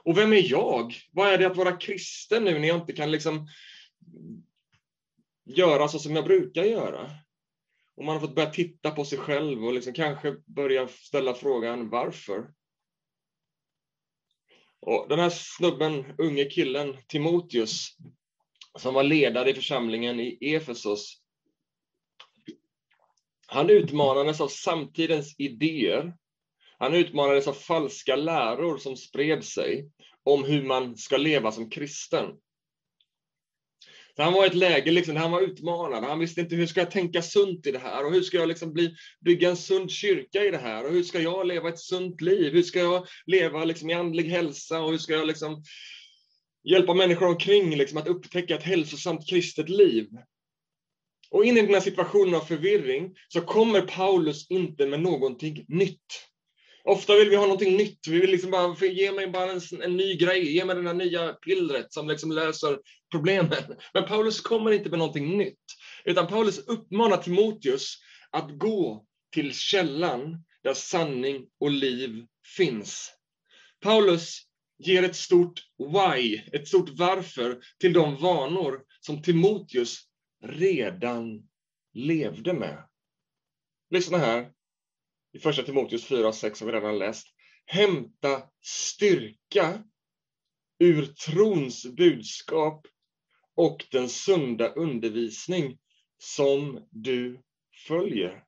Och 0.06 0.18
vem 0.18 0.34
är 0.34 0.52
jag? 0.52 0.96
Vad 1.12 1.34
är 1.34 1.38
det 1.38 1.48
att 1.48 1.58
vara 1.58 1.78
kristen 1.78 2.44
nu 2.44 2.60
när 2.60 2.68
jag 2.68 2.78
inte 2.78 2.94
kan 2.94 3.12
liksom 3.12 3.48
göra 5.46 5.88
så 5.88 6.00
som 6.00 6.16
jag 6.16 6.26
brukar 6.26 6.64
göra? 6.64 7.12
Och 7.96 8.06
man 8.06 8.16
har 8.16 8.20
fått 8.20 8.36
börja 8.36 8.50
titta 8.50 8.92
på 8.92 9.06
sig 9.06 9.18
själv 9.18 9.66
och 9.66 9.74
liksom 9.74 9.94
kanske 9.94 10.36
börja 10.46 10.88
ställa 10.88 11.34
frågan 11.34 11.90
varför? 11.90 12.54
Och 14.80 15.06
den 15.10 15.20
här 15.20 15.30
snubben, 15.30 16.16
unge 16.18 16.46
killen, 16.46 16.98
Timoteus, 17.08 17.98
som 18.80 18.94
var 18.94 19.04
ledare 19.04 19.50
i 19.50 19.54
församlingen 19.54 20.20
i 20.20 20.38
Efesos, 20.42 21.22
han 23.48 23.70
utmanades 23.70 24.42
av 24.42 24.48
samtidens 24.48 25.36
idéer. 25.38 26.18
Han 26.84 26.94
utmanades 26.94 27.48
av 27.48 27.54
falska 27.54 28.16
läror 28.16 28.78
som 28.78 28.98
spred 28.98 29.44
sig 29.44 29.90
om 30.24 30.44
hur 30.44 30.64
man 30.64 30.98
ska 30.98 31.18
leva 31.18 31.52
som 31.52 31.70
kristen. 31.70 32.26
Så 34.16 34.24
han 34.24 34.34
var 34.34 34.44
i 34.44 34.48
ett 34.48 34.56
läge 34.56 34.92
liksom, 34.92 35.14
där 35.14 35.22
han 35.22 35.32
var 35.32 35.42
utmanad. 35.42 36.04
Han 36.04 36.20
visste 36.20 36.42
inte 36.42 36.56
hur 36.56 36.66
ska 36.66 36.80
jag 36.80 36.92
tänka 36.92 37.22
sunt 37.22 37.68
i 37.68 37.72
det 37.72 37.80
här 37.80 38.06
och 38.06 38.12
hur 38.14 38.22
ska 38.22 38.38
jag 38.38 38.48
liksom 38.48 38.74
bli, 38.74 38.96
bygga 39.20 39.50
en 39.50 39.58
sund 39.58 39.92
kyrka 39.92 40.44
i 40.44 40.52
det 40.52 40.58
här 40.58 40.86
och 40.86 40.92
hur 40.92 41.04
ska 41.04 41.20
jag 41.20 41.48
leva 41.48 41.70
ett 41.70 41.80
sunt 41.80 42.22
liv? 42.22 42.54
Hur 42.54 42.62
ska 42.64 42.80
jag 42.80 43.08
leva 43.26 43.66
liksom, 43.66 43.90
i 43.90 43.94
andlig 43.94 44.24
hälsa 44.24 44.82
och 44.82 44.92
hur 44.92 44.98
ska 44.98 45.14
jag 45.14 45.28
liksom, 45.28 45.64
hjälpa 46.64 46.94
människor 46.94 47.28
omkring 47.28 47.76
liksom, 47.76 47.98
att 47.98 48.08
upptäcka 48.08 48.56
ett 48.56 48.64
hälsosamt 48.64 49.30
kristet 49.30 49.70
liv? 49.70 50.08
Och 51.30 51.46
in 51.46 51.58
i 51.58 51.62
den 51.62 51.74
här 51.74 51.82
situationen 51.82 52.36
av 52.36 52.42
förvirring 52.42 53.16
så 53.28 53.42
kommer 53.42 53.82
Paulus 53.82 54.50
inte 54.50 54.86
med 54.86 55.00
någonting 55.00 55.66
nytt. 55.68 56.33
Ofta 56.84 57.16
vill 57.16 57.30
vi 57.30 57.36
ha 57.36 57.44
någonting 57.44 57.78
nytt. 57.78 58.08
Vi 58.08 58.20
vill 58.20 58.32
liksom 58.32 58.52
bara, 58.52 58.86
ge 58.86 59.12
mig 59.12 59.28
bara 59.28 59.52
en, 59.52 59.82
en 59.82 59.98
ny 59.98 60.16
grej, 60.16 60.54
ge 60.54 60.66
mig 60.66 60.76
det 60.76 60.82
här 60.82 60.94
nya 60.94 61.34
pillret 61.34 61.94
som 61.94 62.08
liksom 62.08 62.32
löser 62.32 62.80
problemen. 63.12 63.64
Men 63.94 64.06
Paulus 64.06 64.42
kommer 64.42 64.72
inte 64.72 64.90
med 64.90 65.00
någonting 65.00 65.38
nytt, 65.38 65.64
utan 66.06 66.28
Paulus 66.28 66.60
uppmanar 66.60 67.18
Timoteus 67.18 67.98
att 68.32 68.58
gå 68.58 69.06
till 69.34 69.54
källan 69.54 70.44
där 70.64 70.74
sanning 70.74 71.46
och 71.60 71.72
liv 71.72 72.26
finns. 72.58 73.14
Paulus 73.82 74.42
ger 74.78 75.04
ett 75.04 75.16
stort 75.16 75.60
why, 75.78 76.42
ett 76.54 76.68
stort 76.68 76.90
varför 76.90 77.60
till 77.80 77.94
de 77.94 78.18
vanor 78.18 78.82
som 79.00 79.22
Timoteus 79.22 80.00
redan 80.44 81.44
levde 81.94 82.54
med. 82.54 82.84
Lyssna 83.90 84.18
här, 84.18 84.52
i 85.34 85.40
första 85.40 85.64
Timoteus 85.64 86.06
4 86.06 86.28
och 86.28 86.36
6 86.36 86.60
som 86.60 86.68
vi 86.68 86.74
redan 86.74 87.00
läst. 87.00 87.28
Hämta 87.66 88.44
styrka 88.62 89.84
ur 90.80 91.06
trons 91.06 91.86
budskap 91.86 92.88
och 93.56 93.86
den 93.92 94.10
sunda 94.10 94.70
undervisning 94.70 95.78
som 96.18 96.88
du 96.92 97.42
följer. 97.88 98.44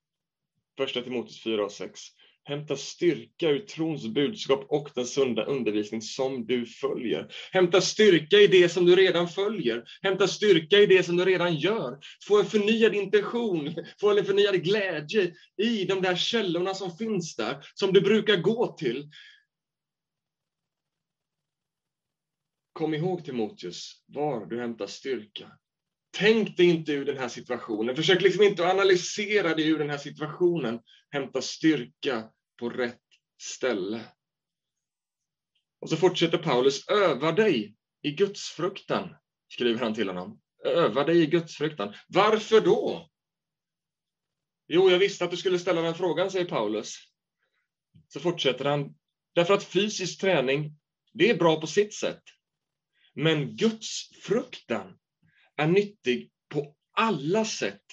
Första 0.78 1.02
Timoteus 1.02 1.44
4 1.44 1.66
och 1.66 1.72
6. 1.72 2.02
Hämta 2.48 2.76
styrka 2.76 3.50
ur 3.50 3.60
trons 3.60 4.08
budskap 4.08 4.66
och 4.70 4.90
den 4.96 5.06
sunda 5.06 5.46
undervisning 5.46 6.02
som 6.02 6.46
du 6.46 6.66
följer. 6.66 7.28
Hämta 7.52 7.82
styrka 7.82 8.38
i 8.38 8.48
det 8.48 8.70
som 8.70 8.86
du 8.86 8.96
redan 8.96 9.28
följer. 9.28 9.84
Hämta 10.02 10.28
styrka 10.28 10.80
i 10.80 10.86
det 10.86 11.04
som 11.04 11.18
du 11.18 11.26
redan 11.26 11.56
gör. 11.56 12.00
Få 12.28 12.40
en 12.40 12.46
förnyad 12.46 12.96
intention, 12.96 13.76
få 14.00 14.18
en 14.18 14.26
förnyad 14.26 14.64
glädje 14.64 15.34
i 15.58 15.86
de 15.86 16.02
där 16.02 16.16
källorna 16.16 16.74
som 16.74 16.98
finns 16.98 17.36
där, 17.36 17.66
som 17.74 17.94
du 17.94 18.02
brukar 18.02 18.38
gå 18.38 18.76
till. 18.78 19.10
Kom 22.74 22.94
ihåg 22.94 23.26
Timoteus, 23.26 24.04
var 24.06 24.46
du 24.46 24.60
hämtar 24.60 24.88
styrka. 24.88 25.52
Tänk 26.18 26.58
dig 26.58 26.66
inte 26.66 26.92
ur 26.92 27.06
den 27.06 27.18
här 27.18 27.30
situationen. 27.30 27.96
Försök 27.96 28.22
liksom 28.22 28.44
inte 28.44 28.72
analysera 28.72 29.56
dig 29.56 29.68
ur 29.68 29.80
den 29.80 29.90
här 29.90 29.98
situationen. 29.98 30.80
Hämta 31.10 31.42
styrka 31.42 32.30
på 32.60 32.70
rätt 32.70 33.02
ställe. 33.42 34.06
Och 35.82 35.90
så 35.90 35.98
fortsätter 35.98 36.38
Paulus, 36.38 36.88
öva 36.88 37.32
dig 37.32 37.76
i 38.02 38.12
gudsfruktan, 38.12 39.16
skriver 39.48 39.80
han 39.80 39.94
till 39.94 40.08
honom. 40.08 40.42
Öva 40.66 41.04
dig 41.04 41.22
i 41.22 41.26
gudsfruktan. 41.26 41.94
Varför 42.08 42.62
då? 42.62 43.10
Jo, 44.68 44.90
jag 44.90 45.00
visste 45.00 45.26
att 45.26 45.32
du 45.32 45.38
skulle 45.38 45.60
ställa 45.60 45.82
den 45.82 45.96
frågan, 45.96 46.32
säger 46.32 46.46
Paulus. 46.46 46.96
Så 48.08 48.20
fortsätter 48.20 48.66
han, 48.66 48.96
därför 49.34 49.54
att 49.54 49.64
fysisk 49.64 50.22
träning, 50.22 50.72
det 51.14 51.30
är 51.30 51.38
bra 51.38 51.62
på 51.62 51.68
sitt 51.68 51.94
sätt. 51.94 52.24
Men 53.14 53.56
gudsfruktan 53.56 54.98
är 55.58 55.68
nyttig 55.68 56.32
på 56.50 56.76
alla 56.92 57.46
sätt. 57.46 57.84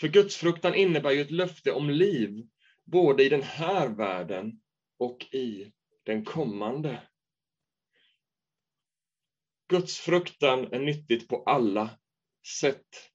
För 0.00 0.08
gudsfruktan 0.08 0.74
innebär 0.74 1.10
ju 1.10 1.20
ett 1.20 1.30
löfte 1.30 1.72
om 1.72 1.90
liv, 1.90 2.46
både 2.84 3.24
i 3.24 3.28
den 3.28 3.42
här 3.42 3.88
världen 3.88 4.60
och 4.98 5.34
i 5.34 5.72
den 6.04 6.24
kommande. 6.24 7.02
Gudsfruktan 9.68 10.72
är 10.72 10.78
nyttigt 10.78 11.28
på 11.28 11.42
alla 11.42 11.90
sätt. 12.60 13.10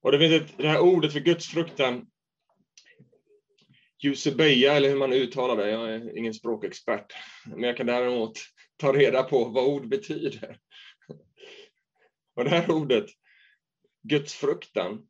Och 0.00 0.12
det 0.12 0.18
finns 0.18 0.42
ett, 0.42 0.58
det 0.58 0.68
här 0.68 0.80
ordet 0.80 1.12
för 1.12 1.20
gudsfruktan, 1.20 2.06
Jusebeja, 4.02 4.72
eller 4.72 4.88
hur 4.88 4.96
man 4.96 5.12
uttalar 5.12 5.56
det, 5.56 5.70
jag 5.70 5.94
är 5.94 6.18
ingen 6.18 6.34
språkexpert, 6.34 7.12
men 7.46 7.62
jag 7.62 7.76
kan 7.76 7.86
däremot 7.86 8.32
ta 8.76 8.92
reda 8.92 9.22
på 9.22 9.44
vad 9.44 9.64
ord 9.64 9.88
betyder. 9.88 10.58
Och 12.38 12.44
det 12.44 12.50
här 12.50 12.70
ordet, 12.70 13.06
gudsfruktan, 14.02 15.08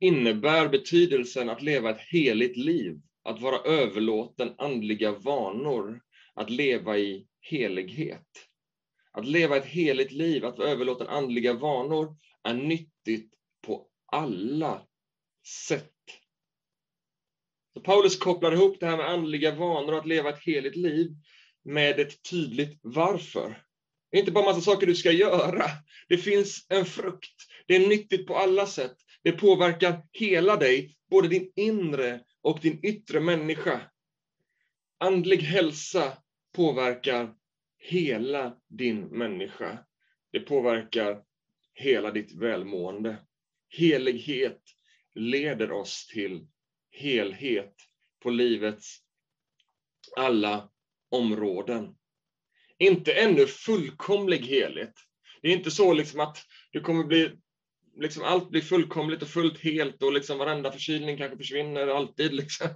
innebär 0.00 0.68
betydelsen 0.68 1.48
att 1.48 1.62
leva 1.62 1.90
ett 1.90 2.00
heligt 2.00 2.56
liv, 2.56 3.00
att 3.22 3.40
vara 3.40 3.58
överlåten 3.58 4.54
andliga 4.58 5.12
vanor, 5.12 6.00
att 6.34 6.50
leva 6.50 6.98
i 6.98 7.28
helighet. 7.40 8.48
Att 9.12 9.26
leva 9.26 9.56
ett 9.56 9.66
heligt 9.66 10.12
liv, 10.12 10.44
att 10.44 10.58
vara 10.58 10.68
överlåten 10.68 11.06
andliga 11.06 11.52
vanor, 11.52 12.16
är 12.42 12.54
nyttigt 12.54 13.34
på 13.62 13.88
alla 14.06 14.86
sätt. 15.68 15.94
Så 17.74 17.80
Paulus 17.80 18.16
kopplar 18.16 18.52
ihop 18.52 18.80
det 18.80 18.86
här 18.86 18.96
med 18.96 19.08
andliga 19.08 19.54
vanor 19.54 19.92
och 19.92 19.98
att 19.98 20.06
leva 20.06 20.30
ett 20.30 20.44
heligt 20.44 20.76
liv 20.76 21.10
med 21.62 22.00
ett 22.00 22.22
tydligt 22.22 22.78
varför. 22.82 23.67
Det 24.10 24.16
är 24.16 24.20
inte 24.20 24.32
bara 24.32 24.44
massa 24.44 24.60
saker 24.60 24.86
du 24.86 24.94
ska 24.94 25.12
göra. 25.12 25.64
Det 26.08 26.18
finns 26.18 26.66
en 26.68 26.84
frukt. 26.84 27.34
Det 27.66 27.76
är 27.76 27.88
nyttigt 27.88 28.26
på 28.26 28.36
alla 28.36 28.66
sätt. 28.66 28.96
Det 29.22 29.32
påverkar 29.32 30.02
hela 30.12 30.56
dig, 30.56 30.96
både 31.10 31.28
din 31.28 31.52
inre 31.56 32.20
och 32.42 32.60
din 32.62 32.84
yttre 32.84 33.20
människa. 33.20 33.80
Andlig 34.98 35.38
hälsa 35.38 36.18
påverkar 36.52 37.34
hela 37.78 38.56
din 38.68 39.00
människa. 39.00 39.78
Det 40.32 40.40
påverkar 40.40 41.22
hela 41.74 42.10
ditt 42.10 42.32
välmående. 42.32 43.16
Helighet 43.68 44.62
leder 45.14 45.72
oss 45.72 46.06
till 46.06 46.46
helhet 46.90 47.74
på 48.22 48.30
livets 48.30 48.98
alla 50.16 50.70
områden. 51.10 51.97
Inte 52.78 53.12
ännu 53.12 53.46
fullkomlig 53.46 54.38
helhet. 54.38 54.94
Det 55.42 55.48
är 55.48 55.52
inte 55.52 55.70
så 55.70 55.92
liksom 55.92 56.20
att 56.20 56.38
du 56.72 56.80
kommer 56.80 57.04
bli 57.04 57.30
liksom 58.00 58.22
allt 58.22 58.50
blir 58.50 58.62
fullkomligt 58.62 59.22
och 59.22 59.28
fullt 59.28 59.58
helt 59.58 60.02
och 60.02 60.12
liksom 60.12 60.38
varenda 60.38 60.72
förkylning 60.72 61.16
kanske 61.16 61.36
försvinner 61.36 61.86
alltid. 61.86 62.34
Liksom. 62.34 62.68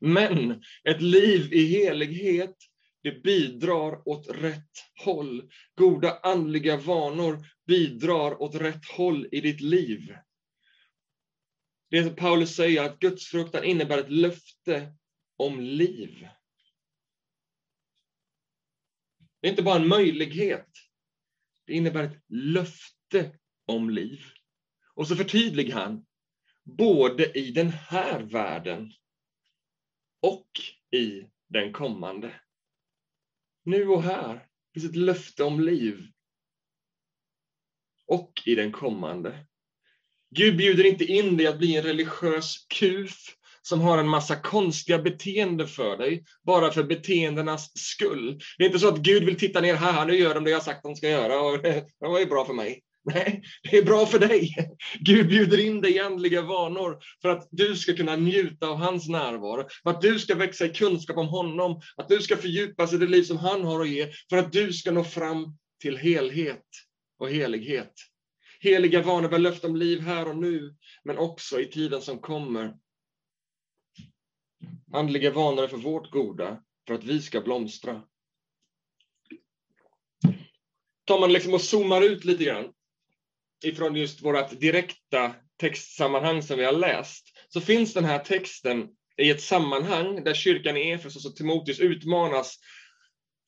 Men 0.00 0.62
ett 0.84 1.02
liv 1.02 1.52
i 1.52 1.66
helighet 1.66 2.56
det 3.02 3.22
bidrar 3.22 4.08
åt 4.08 4.28
rätt 4.30 4.72
håll. 5.04 5.50
Goda 5.74 6.18
andliga 6.22 6.76
vanor 6.76 7.38
bidrar 7.66 8.42
åt 8.42 8.54
rätt 8.54 8.84
håll 8.96 9.28
i 9.32 9.40
ditt 9.40 9.60
liv. 9.60 10.16
Det 11.90 11.98
är 11.98 12.04
som 12.04 12.16
Paulus 12.16 12.56
säger, 12.56 12.84
att 12.84 12.98
gudsfruktan 12.98 13.64
innebär 13.64 13.98
ett 13.98 14.10
löfte 14.10 14.92
om 15.36 15.60
liv. 15.60 16.28
Det 19.44 19.48
är 19.48 19.50
inte 19.50 19.62
bara 19.62 19.76
en 19.76 19.88
möjlighet. 19.88 20.68
Det 21.66 21.72
innebär 21.72 22.04
ett 22.04 22.22
löfte 22.28 23.38
om 23.66 23.90
liv. 23.90 24.24
Och 24.94 25.08
så 25.08 25.16
förtydligar 25.16 25.76
han, 25.76 26.06
både 26.62 27.38
i 27.38 27.50
den 27.50 27.68
här 27.68 28.20
världen 28.20 28.92
och 30.20 30.48
i 30.90 31.26
den 31.48 31.72
kommande. 31.72 32.40
Nu 33.62 33.88
och 33.88 34.02
här 34.02 34.46
finns 34.74 34.86
ett 34.86 34.96
löfte 34.96 35.44
om 35.44 35.60
liv. 35.60 36.06
Och 38.06 38.42
i 38.46 38.54
den 38.54 38.72
kommande. 38.72 39.46
Gud 40.30 40.56
bjuder 40.56 40.86
inte 40.86 41.04
in 41.04 41.36
dig 41.36 41.46
att 41.46 41.58
bli 41.58 41.76
en 41.76 41.82
religiös 41.84 42.66
kuf 42.68 43.36
som 43.68 43.80
har 43.80 43.98
en 43.98 44.08
massa 44.08 44.36
konstiga 44.36 44.98
beteenden 44.98 45.68
för 45.68 45.96
dig, 45.96 46.24
bara 46.46 46.70
för 46.70 46.82
beteendenas 46.82 47.70
skull. 47.74 48.40
Det 48.58 48.64
är 48.64 48.66
inte 48.66 48.78
så 48.78 48.88
att 48.88 48.98
Gud 48.98 49.24
vill 49.24 49.38
titta 49.38 49.60
ner 49.60 49.74
här, 49.74 50.06
nu 50.06 50.16
gör 50.16 50.34
de 50.34 50.44
det 50.44 50.50
jag 50.50 50.62
sagt 50.62 50.82
de 50.82 50.96
ska 50.96 51.08
göra 51.08 51.40
och 51.40 51.62
det 51.62 51.84
var 51.98 52.18
ju 52.18 52.26
bra 52.26 52.44
för 52.44 52.54
mig. 52.54 52.82
Nej, 53.04 53.42
det 53.70 53.78
är 53.78 53.84
bra 53.84 54.06
för 54.06 54.18
dig. 54.18 54.54
Gud 55.00 55.28
bjuder 55.28 55.60
in 55.60 55.80
dig 55.80 55.96
i 55.96 56.00
andliga 56.00 56.42
vanor 56.42 56.98
för 57.22 57.28
att 57.28 57.48
du 57.50 57.76
ska 57.76 57.94
kunna 57.94 58.16
njuta 58.16 58.68
av 58.68 58.76
hans 58.76 59.08
närvaro, 59.08 59.68
för 59.82 59.90
att 59.90 60.00
du 60.00 60.18
ska 60.18 60.34
växa 60.34 60.66
i 60.66 60.68
kunskap 60.68 61.16
om 61.16 61.28
honom, 61.28 61.80
att 61.96 62.08
du 62.08 62.20
ska 62.20 62.36
fördjupas 62.36 62.92
i 62.92 62.96
det 62.96 63.06
liv 63.06 63.22
som 63.22 63.36
han 63.36 63.64
har 63.64 63.80
att 63.80 63.88
ge, 63.88 64.08
för 64.30 64.36
att 64.36 64.52
du 64.52 64.72
ska 64.72 64.90
nå 64.90 65.04
fram 65.04 65.56
till 65.82 65.96
helhet 65.96 66.64
och 67.18 67.30
helighet. 67.30 67.92
Heliga 68.60 69.02
vanor 69.02 69.28
bär 69.28 69.38
löfte 69.38 69.66
om 69.66 69.76
liv 69.76 70.00
här 70.00 70.28
och 70.28 70.36
nu, 70.36 70.74
men 71.04 71.18
också 71.18 71.60
i 71.60 71.66
tiden 71.66 72.00
som 72.00 72.18
kommer. 72.18 72.74
Andliga 74.92 75.30
vanor 75.30 75.64
är 75.64 75.68
för 75.68 75.76
vårt 75.76 76.10
goda, 76.10 76.62
för 76.86 76.94
att 76.94 77.04
vi 77.04 77.22
ska 77.22 77.40
blomstra. 77.40 78.02
Tar 81.04 81.20
man 81.20 81.32
liksom 81.32 81.54
och 81.54 81.60
zoomar 81.60 82.02
ut 82.02 82.24
lite 82.24 82.44
grann 82.44 82.72
ifrån 83.64 83.96
just 83.96 84.22
vårt 84.22 84.60
direkta 84.60 85.34
textsammanhang 85.56 86.42
som 86.42 86.58
vi 86.58 86.64
har 86.64 86.72
läst, 86.72 87.36
så 87.48 87.60
finns 87.60 87.94
den 87.94 88.04
här 88.04 88.18
texten 88.18 88.88
i 89.16 89.30
ett 89.30 89.42
sammanhang 89.42 90.24
där 90.24 90.34
kyrkan 90.34 90.76
i 90.76 90.90
Efesos 90.90 91.26
och 91.26 91.36
Timoteus 91.36 91.80
utmanas 91.80 92.58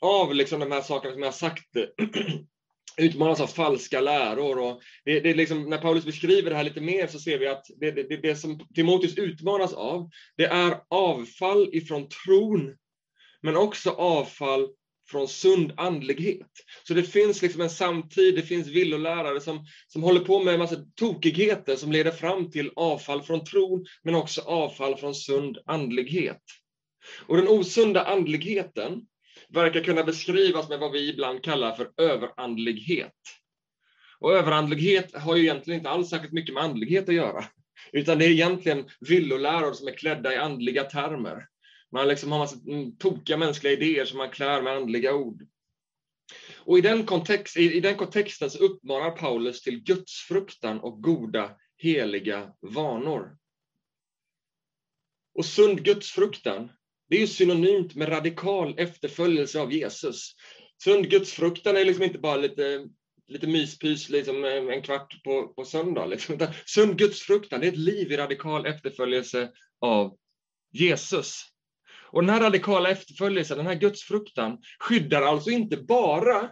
av 0.01 0.35
liksom 0.35 0.61
de 0.61 0.73
här 0.73 0.83
sakerna 0.83 1.13
som 1.13 1.23
jag 1.23 1.27
har 1.27 1.33
sagt, 1.33 1.67
utmanas 2.97 3.41
av 3.41 3.47
falska 3.47 4.01
läror. 4.01 4.59
Och 4.59 4.83
det, 5.05 5.21
det 5.21 5.35
liksom, 5.35 5.71
när 5.71 5.79
Paulus 5.79 6.05
beskriver 6.05 6.51
det 6.51 6.57
här 6.57 6.65
lite 6.65 6.81
mer 6.81 7.07
så 7.07 7.19
ser 7.19 7.39
vi 7.39 7.49
att 7.49 7.65
det, 7.81 7.91
det, 7.91 8.17
det 8.23 8.37
som 8.37 8.69
Timoteus 8.75 9.19
utmanas 9.19 9.73
av, 9.73 10.11
det 10.37 10.47
är 10.47 10.81
avfall 10.89 11.69
ifrån 11.73 12.09
tron, 12.09 12.77
men 13.43 13.57
också 13.57 13.91
avfall 13.91 14.69
från 15.11 15.29
sund 15.29 15.73
andlighet. 15.77 16.51
Så 16.89 16.95
det 16.95 17.03
finns 17.03 17.43
liksom 17.43 17.61
en 17.61 17.71
samtid, 17.71 18.35
det 18.35 18.43
finns 18.43 18.69
villolärare 18.69 19.41
som, 19.41 19.67
som 19.89 20.03
håller 20.03 20.21
på 20.21 20.45
med 20.45 20.55
en 20.55 20.61
massa 20.61 20.77
tokigheter 20.95 21.77
som 21.77 21.93
leder 21.93 22.11
fram 22.11 22.51
till 22.51 22.71
avfall 22.77 23.23
från 23.23 23.45
tron, 23.45 23.87
men 24.03 24.15
också 24.15 24.41
avfall 24.41 24.97
från 24.97 25.15
sund 25.15 25.59
andlighet. 25.67 26.43
Och 27.27 27.37
den 27.37 27.49
osunda 27.49 28.05
andligheten 28.05 29.01
verkar 29.49 29.81
kunna 29.81 30.03
beskrivas 30.03 30.69
med 30.69 30.79
vad 30.79 30.93
vi 30.93 31.11
ibland 31.11 31.45
kallar 31.45 31.73
för 31.73 31.93
överandlighet. 31.97 33.13
Och 34.19 34.33
överandlighet 34.33 35.15
har 35.15 35.37
ju 35.37 35.43
egentligen 35.43 35.81
inte 35.81 35.91
alls 35.91 36.11
särskilt 36.11 36.33
mycket 36.33 36.55
med 36.55 36.63
andlighet 36.63 37.09
att 37.09 37.15
göra, 37.15 37.45
utan 37.93 38.19
det 38.19 38.25
är 38.25 38.31
egentligen 38.31 38.89
villoläror 39.01 39.73
som 39.73 39.89
är 39.89 39.93
klädda 39.93 40.35
i 40.35 40.37
andliga 40.37 40.85
termer. 40.85 41.47
Man 41.93 42.09
liksom 42.09 42.33
har 42.33 42.39
massa 42.39 42.57
mm, 42.69 42.97
tokiga 42.97 43.37
mänskliga 43.37 43.73
idéer 43.73 44.05
som 44.05 44.19
man 44.19 44.31
klär 44.31 44.63
med 44.63 44.73
andliga 44.73 45.15
ord. 45.15 45.43
Och 46.59 46.79
i 46.79 46.81
den, 46.81 47.07
kontext, 47.07 47.57
i, 47.57 47.73
i 47.73 47.81
den 47.81 47.97
kontexten 47.97 48.51
så 48.51 48.59
uppmanar 48.59 49.11
Paulus 49.11 49.63
till 49.63 49.83
gudsfruktan 49.83 50.81
och 50.81 51.03
goda, 51.03 51.51
heliga 51.77 52.53
vanor. 52.61 53.37
Och 55.35 55.45
sund 55.45 55.85
gudsfruktan, 55.85 56.73
det 57.09 57.23
är 57.23 57.27
synonymt 57.27 57.95
med 57.95 58.09
radikal 58.09 58.75
efterföljelse 58.79 59.61
av 59.61 59.73
Jesus. 59.73 60.35
Sund 60.85 61.11
gudsfruktan 61.11 61.77
är 61.77 61.85
liksom 61.85 62.05
inte 62.05 62.19
bara 62.19 62.37
lite, 62.37 62.89
lite 63.29 63.47
myspys 63.47 64.09
liksom 64.09 64.45
en 64.45 64.83
kvart 64.83 65.23
på, 65.25 65.49
på 65.49 65.65
söndag. 65.65 66.07
Liksom. 66.07 66.39
Sund 66.67 66.99
gudsfruktan, 66.99 67.63
är 67.63 67.69
ett 67.69 67.77
liv 67.77 68.13
i 68.13 68.17
radikal 68.17 68.67
efterföljelse 68.67 69.51
av 69.81 70.17
Jesus. 70.73 71.43
Och 72.11 72.23
den 72.23 72.31
här 72.31 72.41
radikala 72.41 72.91
efterföljelsen, 72.91 73.57
den 73.57 73.67
här 73.67 73.75
gudsfruktan, 73.75 74.59
skyddar 74.79 75.23
alltså 75.23 75.51
inte 75.51 75.77
bara 75.77 76.51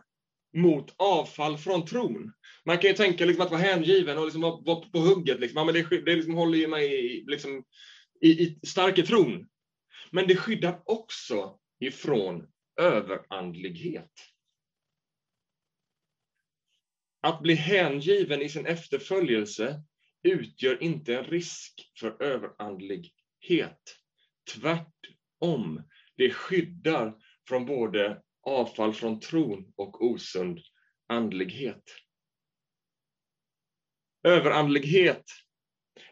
mot 0.56 0.94
avfall 0.96 1.58
från 1.58 1.84
tron. 1.84 2.32
Man 2.66 2.78
kan 2.78 2.90
ju 2.90 2.96
tänka 2.96 3.24
liksom 3.24 3.44
att 3.44 3.50
vara 3.50 3.60
hängiven 3.60 4.18
och 4.18 4.24
liksom 4.24 4.42
vara, 4.42 4.60
vara 4.60 4.80
på 4.80 4.98
hugget. 4.98 5.40
Liksom. 5.40 5.58
Ja, 5.58 5.64
men 5.64 5.74
det, 5.74 6.02
det 6.04 6.16
liksom 6.16 6.34
håller 6.34 6.58
ju 6.58 6.68
mig 6.68 7.24
liksom, 7.26 7.64
i, 8.20 8.28
i 8.28 8.58
stark 8.66 8.98
i 8.98 9.02
tron. 9.02 9.46
Men 10.14 10.26
det 10.26 10.36
skyddar 10.36 10.82
också 10.84 11.58
ifrån 11.80 12.46
överandlighet. 12.80 14.12
Att 17.20 17.42
bli 17.42 17.54
hängiven 17.54 18.42
i 18.42 18.48
sin 18.48 18.66
efterföljelse 18.66 19.82
utgör 20.22 20.82
inte 20.82 21.16
en 21.16 21.24
risk 21.24 21.92
för 22.00 22.22
överandlighet. 22.22 23.80
Tvärtom, 24.50 25.82
det 26.16 26.30
skyddar 26.30 27.14
från 27.48 27.66
både 27.66 28.22
avfall 28.42 28.94
från 28.94 29.20
tron 29.20 29.72
och 29.76 30.04
osund 30.04 30.60
andlighet. 31.08 31.84
Överandlighet 34.22 35.24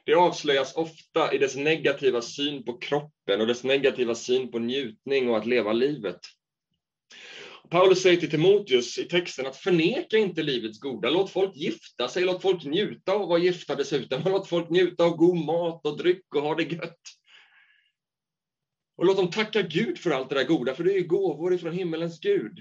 det 0.05 0.15
avslöjas 0.15 0.77
ofta 0.77 1.35
i 1.35 1.39
dess 1.39 1.57
negativa 1.57 2.23
syn 2.23 2.65
på 2.65 2.79
kroppen 2.79 3.41
och 3.41 3.47
dess 3.47 3.65
negativa 3.65 4.15
syn 4.15 4.51
på 4.51 4.59
njutning 4.59 5.31
och 5.31 5.37
att 5.37 5.47
leva 5.47 5.73
livet. 5.73 6.21
Paulus 7.71 8.03
säger 8.03 8.17
till 8.17 8.31
Timoteus 8.31 8.99
i 8.99 9.05
texten 9.05 9.47
att 9.47 9.57
förneka 9.57 10.19
inte 10.19 10.43
livets 10.43 10.81
goda. 10.81 11.11
Låt 11.11 11.31
folk 11.31 11.57
gifta 11.57 12.09
sig, 12.09 12.25
låt 12.25 12.43
folk 12.43 12.65
njuta 12.65 13.13
av 13.13 13.23
att 13.23 13.29
vara 13.29 13.39
gifta 13.39 13.75
dessutom. 13.75 14.23
Låt 14.27 14.49
folk 14.49 14.71
njuta 14.71 15.05
av 15.05 15.17
god 15.17 15.45
mat 15.45 15.87
och 15.87 15.97
dryck 15.99 16.35
och 16.35 16.43
ha 16.43 16.55
det 16.55 16.63
gött. 16.63 17.01
Och 18.97 19.05
låt 19.05 19.17
dem 19.17 19.31
tacka 19.31 19.63
Gud 19.63 19.99
för 19.99 20.11
allt 20.11 20.29
det 20.29 20.35
där 20.35 20.45
goda, 20.45 20.75
för 20.75 20.85
det 20.85 20.93
är 20.93 20.99
ju 20.99 21.07
gåvor 21.07 21.55
ifrån 21.55 21.73
himmelens 21.73 22.21
Gud. 22.21 22.59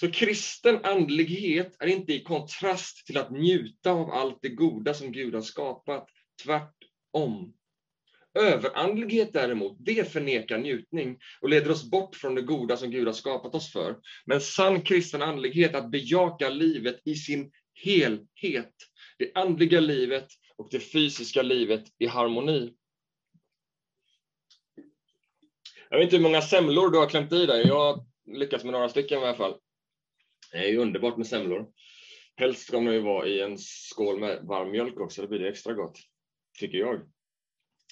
Så 0.00 0.10
kristen 0.10 0.84
andlighet 0.84 1.76
är 1.78 1.86
inte 1.86 2.12
i 2.12 2.22
kontrast 2.22 3.06
till 3.06 3.16
att 3.16 3.30
njuta 3.30 3.90
av 3.90 4.10
allt 4.10 4.38
det 4.42 4.48
goda 4.48 4.94
som 4.94 5.12
Gud 5.12 5.34
har 5.34 5.42
skapat. 5.42 6.08
Om. 7.10 7.54
Överandlighet 8.34 9.32
däremot, 9.32 9.76
det 9.80 10.12
förnekar 10.12 10.58
njutning 10.58 11.18
och 11.40 11.48
leder 11.48 11.70
oss 11.70 11.90
bort 11.90 12.16
från 12.16 12.34
det 12.34 12.42
goda 12.42 12.76
som 12.76 12.90
Gud 12.90 13.06
har 13.06 13.14
skapat 13.14 13.54
oss 13.54 13.72
för. 13.72 13.96
Men 14.24 14.40
sann 14.40 14.82
kristen 14.82 15.22
andlighet 15.22 15.74
att 15.74 15.90
bejaka 15.90 16.48
livet 16.50 17.00
i 17.04 17.14
sin 17.14 17.52
helhet. 17.74 18.74
Det 19.18 19.32
andliga 19.34 19.80
livet 19.80 20.26
och 20.56 20.68
det 20.70 20.80
fysiska 20.80 21.42
livet 21.42 21.84
i 21.98 22.06
harmoni. 22.06 22.72
Jag 25.90 25.98
vet 25.98 26.04
inte 26.04 26.16
hur 26.16 26.22
många 26.22 26.42
semlor 26.42 26.90
du 26.90 26.98
har 26.98 27.08
klämt 27.08 27.32
i 27.32 27.46
dig. 27.46 27.66
Jag 27.66 27.80
har 27.80 28.04
lyckats 28.38 28.64
med 28.64 28.72
några 28.72 28.88
stycken 28.88 29.20
i 29.20 29.24
alla 29.24 29.34
fall. 29.34 29.54
Det 30.52 30.58
är 30.58 30.68
ju 30.68 30.78
underbart 30.78 31.16
med 31.16 31.26
semlor. 31.26 31.66
Helst 32.36 32.66
ska 32.66 32.80
man 32.80 32.94
ju 32.94 33.00
vara 33.00 33.26
i 33.26 33.40
en 33.40 33.58
skål 33.58 34.20
med 34.20 34.38
varm 34.42 34.70
mjölk 34.70 35.00
också, 35.00 35.22
det 35.22 35.28
blir 35.28 35.38
det 35.38 35.48
extra 35.48 35.72
gott 35.72 35.98
tycker 36.58 36.78
jag. 36.78 36.94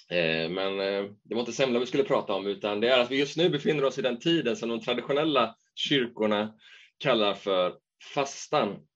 Eh, 0.09 0.49
men 0.49 0.79
eh, 0.79 1.11
det 1.23 1.35
var 1.35 1.39
inte 1.39 1.51
semla 1.51 1.79
vi 1.79 1.85
skulle 1.85 2.03
prata 2.03 2.33
om, 2.33 2.47
utan 2.47 2.79
det 2.79 2.89
är 2.89 2.99
att 2.99 3.11
vi 3.11 3.19
just 3.19 3.37
nu 3.37 3.49
befinner 3.49 3.83
oss 3.83 3.97
i 3.97 4.01
den 4.01 4.19
tiden 4.19 4.55
som 4.55 4.69
de 4.69 4.81
traditionella 4.81 5.55
kyrkorna 5.75 6.53
kallar 6.97 7.33
för 7.33 7.75
fastan. 8.13 8.87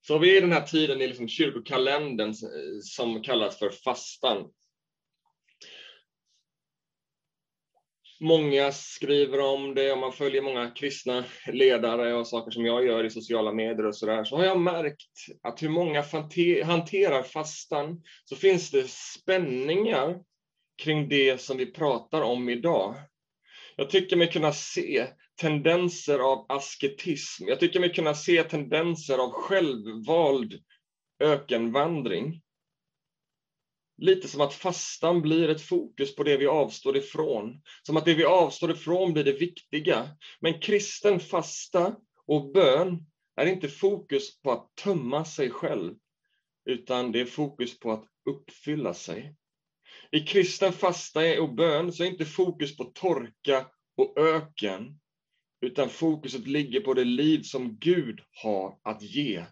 Så 0.00 0.18
vi 0.18 0.32
är 0.32 0.36
i 0.38 0.40
den 0.40 0.52
här 0.52 0.66
tiden 0.66 1.00
i 1.00 1.06
liksom 1.06 1.28
kyrkokalendern 1.28 2.28
eh, 2.28 2.80
som 2.82 3.22
kallas 3.22 3.58
för 3.58 3.70
fastan. 3.70 4.50
Många 8.24 8.72
skriver 8.72 9.40
om 9.40 9.74
det 9.74 9.92
och 9.92 9.98
man 9.98 10.12
följer 10.12 10.42
många 10.42 10.70
kristna 10.70 11.24
ledare 11.46 12.14
och 12.14 12.26
saker 12.26 12.50
som 12.50 12.66
jag 12.66 12.86
gör 12.86 13.04
i 13.04 13.10
sociala 13.10 13.52
medier 13.52 13.86
och 13.86 13.96
sådär, 13.96 14.24
så 14.24 14.36
har 14.36 14.44
jag 14.44 14.60
märkt 14.60 15.10
att 15.42 15.62
hur 15.62 15.68
många 15.68 16.04
hanterar 16.64 17.22
fastan, 17.22 18.02
så 18.24 18.36
finns 18.36 18.70
det 18.70 18.90
spänningar 18.90 20.20
kring 20.82 21.08
det 21.08 21.40
som 21.40 21.56
vi 21.56 21.66
pratar 21.66 22.22
om 22.22 22.48
idag. 22.48 22.94
Jag 23.76 23.90
tycker 23.90 24.16
mig 24.16 24.30
kunna 24.30 24.52
se 24.52 25.06
tendenser 25.40 26.18
av 26.18 26.46
asketism. 26.48 27.44
Jag 27.48 27.60
tycker 27.60 27.80
mig 27.80 27.92
kunna 27.92 28.14
se 28.14 28.42
tendenser 28.42 29.18
av 29.18 29.30
självvald 29.30 30.54
ökenvandring. 31.20 32.40
Lite 33.96 34.28
som 34.28 34.40
att 34.40 34.54
fastan 34.54 35.22
blir 35.22 35.48
ett 35.48 35.60
fokus 35.60 36.16
på 36.16 36.22
det 36.22 36.36
vi 36.36 36.46
avstår 36.46 36.96
ifrån. 36.96 37.62
Som 37.82 37.96
att 37.96 38.04
det 38.04 38.14
vi 38.14 38.24
avstår 38.24 38.70
ifrån 38.70 39.12
blir 39.12 39.24
det 39.24 39.32
viktiga. 39.32 40.08
Men 40.40 40.60
kristen 40.60 41.20
fasta 41.20 41.96
och 42.26 42.52
bön 42.52 43.06
är 43.36 43.46
inte 43.46 43.68
fokus 43.68 44.40
på 44.42 44.52
att 44.52 44.70
tömma 44.74 45.24
sig 45.24 45.50
själv, 45.50 45.94
utan 46.64 47.12
det 47.12 47.20
är 47.20 47.24
fokus 47.24 47.78
på 47.78 47.92
att 47.92 48.04
uppfylla 48.30 48.94
sig. 48.94 49.36
I 50.12 50.20
kristen 50.20 50.72
fasta 50.72 51.42
och 51.42 51.54
bön 51.54 51.92
så 51.92 52.02
är 52.02 52.06
inte 52.06 52.24
fokus 52.24 52.76
på 52.76 52.84
torka 52.84 53.66
och 53.96 54.18
öken, 54.18 55.00
utan 55.60 55.88
fokuset 55.88 56.46
ligger 56.46 56.80
på 56.80 56.94
det 56.94 57.04
liv 57.04 57.42
som 57.42 57.78
Gud 57.78 58.20
har 58.42 58.78
att 58.82 59.02
ge. 59.02 59.44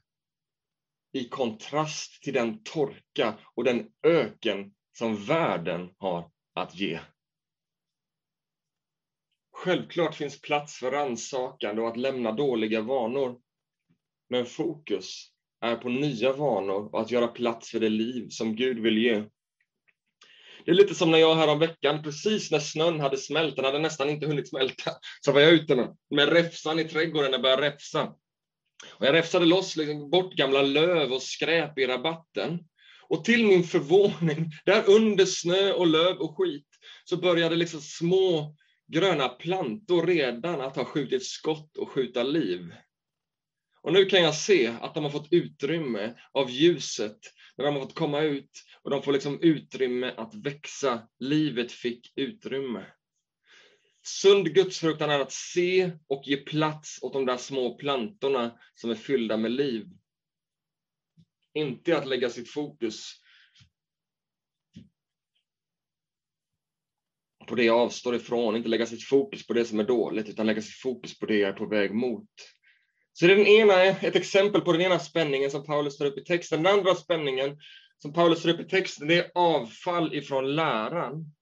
I 1.12 1.28
kontrast 1.28 2.22
till 2.22 2.32
den 2.34 2.62
torka 2.62 3.38
och 3.54 3.64
den 3.64 3.88
öken 4.02 4.72
som 4.98 5.24
världen 5.24 5.90
har 5.98 6.30
att 6.54 6.74
ge. 6.74 7.00
Självklart 9.52 10.14
finns 10.14 10.40
plats 10.40 10.76
för 10.78 10.90
rannsakande 10.90 11.82
och 11.82 11.88
att 11.88 11.96
lämna 11.96 12.32
dåliga 12.32 12.80
vanor. 12.80 13.40
Men 14.28 14.46
fokus 14.46 15.32
är 15.60 15.76
på 15.76 15.88
nya 15.88 16.32
vanor 16.32 16.94
och 16.94 17.00
att 17.00 17.10
göra 17.10 17.28
plats 17.28 17.70
för 17.70 17.80
det 17.80 17.88
liv 17.88 18.28
som 18.30 18.56
Gud 18.56 18.78
vill 18.78 18.98
ge. 18.98 19.24
Det 20.64 20.70
är 20.70 20.74
lite 20.74 20.94
som 20.94 21.10
när 21.10 21.18
jag 21.18 21.34
härom 21.34 21.58
veckan, 21.58 22.02
precis 22.02 22.50
när 22.50 22.58
snön 22.58 23.00
hade 23.00 23.16
smält, 23.16 23.56
den 23.56 23.64
hade 23.64 23.78
nästan 23.78 24.10
inte 24.10 24.26
hunnit 24.26 24.48
smälta, 24.48 24.90
så 25.20 25.32
var 25.32 25.40
jag 25.40 25.52
ute 25.52 25.76
med, 25.76 25.96
med 26.10 26.28
räfsan 26.28 26.78
i 26.78 26.84
trädgården 26.84 27.34
och 27.34 27.42
började 27.42 27.62
räfsa. 27.62 28.14
Och 28.90 29.06
jag 29.06 29.14
räfsade 29.14 29.46
loss 29.46 29.76
liksom 29.76 30.10
bort 30.10 30.34
gamla 30.34 30.62
löv 30.62 31.12
och 31.12 31.22
skräp 31.22 31.78
i 31.78 31.86
rabatten. 31.86 32.58
Och 33.08 33.24
till 33.24 33.46
min 33.46 33.64
förvåning, 33.64 34.50
där 34.64 34.90
under 34.90 35.26
snö 35.26 35.72
och 35.72 35.86
löv 35.86 36.16
och 36.16 36.36
skit, 36.36 36.68
så 37.04 37.16
började 37.16 37.56
liksom 37.56 37.80
små 37.80 38.56
gröna 38.92 39.28
plantor 39.28 40.06
redan 40.06 40.60
att 40.60 40.76
ha 40.76 40.84
skjutit 40.84 41.26
skott 41.26 41.76
och 41.76 41.90
skjuta 41.90 42.22
liv. 42.22 42.74
Och 43.82 43.92
nu 43.92 44.04
kan 44.04 44.22
jag 44.22 44.34
se 44.34 44.74
att 44.80 44.94
de 44.94 45.04
har 45.04 45.10
fått 45.10 45.32
utrymme 45.32 46.14
av 46.32 46.50
ljuset, 46.50 47.18
när 47.56 47.64
de 47.64 47.74
har 47.74 47.82
fått 47.82 47.94
komma 47.94 48.20
ut 48.20 48.50
och 48.82 48.90
de 48.90 49.02
får 49.02 49.12
liksom 49.12 49.40
utrymme 49.42 50.14
att 50.16 50.34
växa. 50.34 51.08
Livet 51.18 51.72
fick 51.72 52.12
utrymme. 52.16 52.84
Sund 54.02 54.54
gudsfruktan 54.54 55.10
är 55.10 55.20
att 55.20 55.32
se 55.32 55.92
och 56.06 56.22
ge 56.26 56.36
plats 56.36 56.98
åt 57.02 57.12
de 57.12 57.26
där 57.26 57.36
små 57.36 57.74
plantorna 57.74 58.58
som 58.74 58.90
är 58.90 58.94
fyllda 58.94 59.36
med 59.36 59.50
liv. 59.50 59.86
Inte 61.54 61.96
att 61.96 62.08
lägga 62.08 62.30
sitt 62.30 62.48
fokus 62.50 63.12
på 67.48 67.54
det 67.54 67.64
jag 67.64 67.78
avstår 67.78 68.14
ifrån, 68.14 68.56
inte 68.56 68.68
lägga 68.68 68.86
sitt 68.86 69.04
fokus 69.04 69.46
på 69.46 69.52
det 69.52 69.64
som 69.64 69.78
är 69.80 69.84
dåligt, 69.84 70.28
utan 70.28 70.46
lägga 70.46 70.62
sitt 70.62 70.80
fokus 70.80 71.18
på 71.18 71.26
det 71.26 71.38
jag 71.38 71.48
är 71.48 71.52
på 71.58 71.66
väg 71.66 71.94
mot. 71.94 72.28
Så 73.12 73.26
det 73.26 73.32
är 73.32 73.36
den 73.36 73.46
ena, 73.46 73.82
ett 73.82 74.16
exempel 74.16 74.60
på 74.60 74.72
den 74.72 74.80
ena 74.80 74.98
spänningen 74.98 75.50
som 75.50 75.64
Paulus 75.64 75.98
tar 75.98 76.06
upp 76.06 76.18
i 76.18 76.24
texten. 76.24 76.62
Den 76.62 76.78
andra 76.78 76.94
spänningen 76.94 77.56
som 77.98 78.12
Paulus 78.12 78.42
tar 78.42 78.50
upp 78.50 78.60
i 78.60 78.68
texten, 78.68 79.08
det 79.08 79.18
är 79.18 79.30
avfall 79.34 80.14
ifrån 80.14 80.54
läran. 80.54 81.32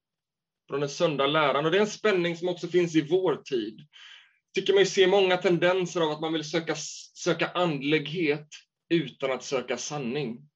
Från 0.71 0.81
den 0.81 0.89
sunda 0.89 1.27
läran. 1.27 1.65
Och 1.65 1.71
det 1.71 1.77
är 1.77 1.81
en 1.81 1.87
spänning 1.87 2.37
som 2.37 2.49
också 2.49 2.69
finns 2.69 2.97
i 2.97 3.01
vår 3.01 3.37
tid. 3.37 3.79
Jag 3.79 4.55
tycker 4.55 4.75
mig 4.75 4.87
se 4.87 5.07
många 5.07 5.37
tendenser 5.37 6.01
av 6.01 6.11
att 6.11 6.21
man 6.21 6.33
vill 6.33 6.45
söka, 6.45 6.75
söka 7.15 7.51
andlighet 7.55 8.49
utan 8.91 9.33
att 9.33 9.45
söka 9.45 9.77
sanning. 9.77 10.49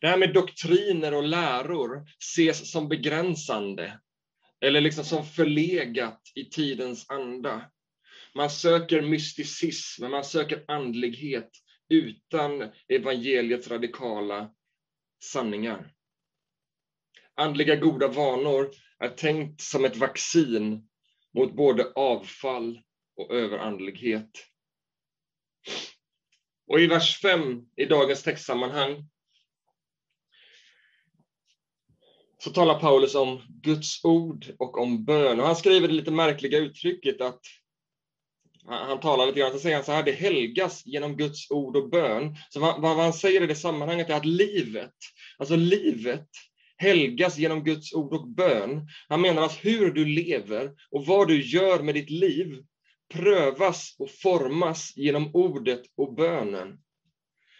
Det 0.00 0.06
här 0.06 0.16
med 0.16 0.34
doktriner 0.34 1.14
och 1.14 1.22
läror 1.22 2.06
ses 2.18 2.70
som 2.70 2.88
begränsande 2.88 4.00
eller 4.60 4.80
liksom 4.80 5.04
som 5.04 5.26
förlegat 5.26 6.20
i 6.34 6.44
tidens 6.44 7.10
anda. 7.10 7.70
Man 8.34 8.50
söker 8.50 9.02
mysticism, 9.02 10.10
man 10.10 10.24
söker 10.24 10.64
andlighet 10.68 11.50
utan 11.88 12.70
evangeliets 12.88 13.68
radikala 13.68 14.50
sanningar. 15.22 15.95
Andliga 17.36 17.76
goda 17.76 18.08
vanor 18.08 18.70
är 18.98 19.08
tänkt 19.08 19.60
som 19.60 19.84
ett 19.84 19.96
vaccin 19.96 20.88
mot 21.34 21.52
både 21.52 21.92
avfall 21.94 22.80
och 23.16 23.34
överandlighet. 23.34 24.30
Och 26.66 26.80
i 26.80 26.86
vers 26.86 27.20
5 27.20 27.62
i 27.76 27.84
dagens 27.84 28.22
textsammanhang 28.22 29.08
så 32.38 32.50
talar 32.50 32.80
Paulus 32.80 33.14
om 33.14 33.42
Guds 33.48 34.04
ord 34.04 34.46
och 34.58 34.78
om 34.78 35.04
bön. 35.04 35.40
Och 35.40 35.46
han 35.46 35.56
skriver 35.56 35.88
det 35.88 35.94
lite 35.94 36.10
märkliga 36.10 36.58
uttrycket 36.58 37.20
att 37.20 37.40
han 38.68 39.00
talar 39.00 39.26
lite 39.26 39.40
grann, 39.40 39.52
så 39.52 39.58
säger 39.58 39.76
han 39.76 39.84
så 39.84 39.92
här, 39.92 40.02
det 40.02 40.12
helgas 40.12 40.86
genom 40.86 41.16
Guds 41.16 41.50
ord 41.50 41.76
och 41.76 41.90
bön. 41.90 42.36
Så 42.50 42.60
vad, 42.60 42.80
vad 42.80 42.96
han 42.96 43.12
säger 43.12 43.42
i 43.42 43.46
det 43.46 43.54
sammanhanget 43.54 44.10
är 44.10 44.14
att 44.14 44.26
livet, 44.26 44.94
alltså 45.38 45.56
livet, 45.56 46.28
helgas 46.76 47.38
genom 47.38 47.64
Guds 47.64 47.94
ord 47.94 48.14
och 48.14 48.28
bön. 48.28 48.88
Han 49.08 49.20
menar 49.20 49.42
att 49.42 49.64
hur 49.64 49.92
du 49.92 50.04
lever 50.04 50.70
och 50.90 51.06
vad 51.06 51.28
du 51.28 51.42
gör 51.42 51.82
med 51.82 51.94
ditt 51.94 52.10
liv 52.10 52.62
prövas 53.14 53.96
och 53.98 54.10
formas 54.10 54.92
genom 54.96 55.34
ordet 55.34 55.82
och 55.96 56.14
bönen. 56.14 56.78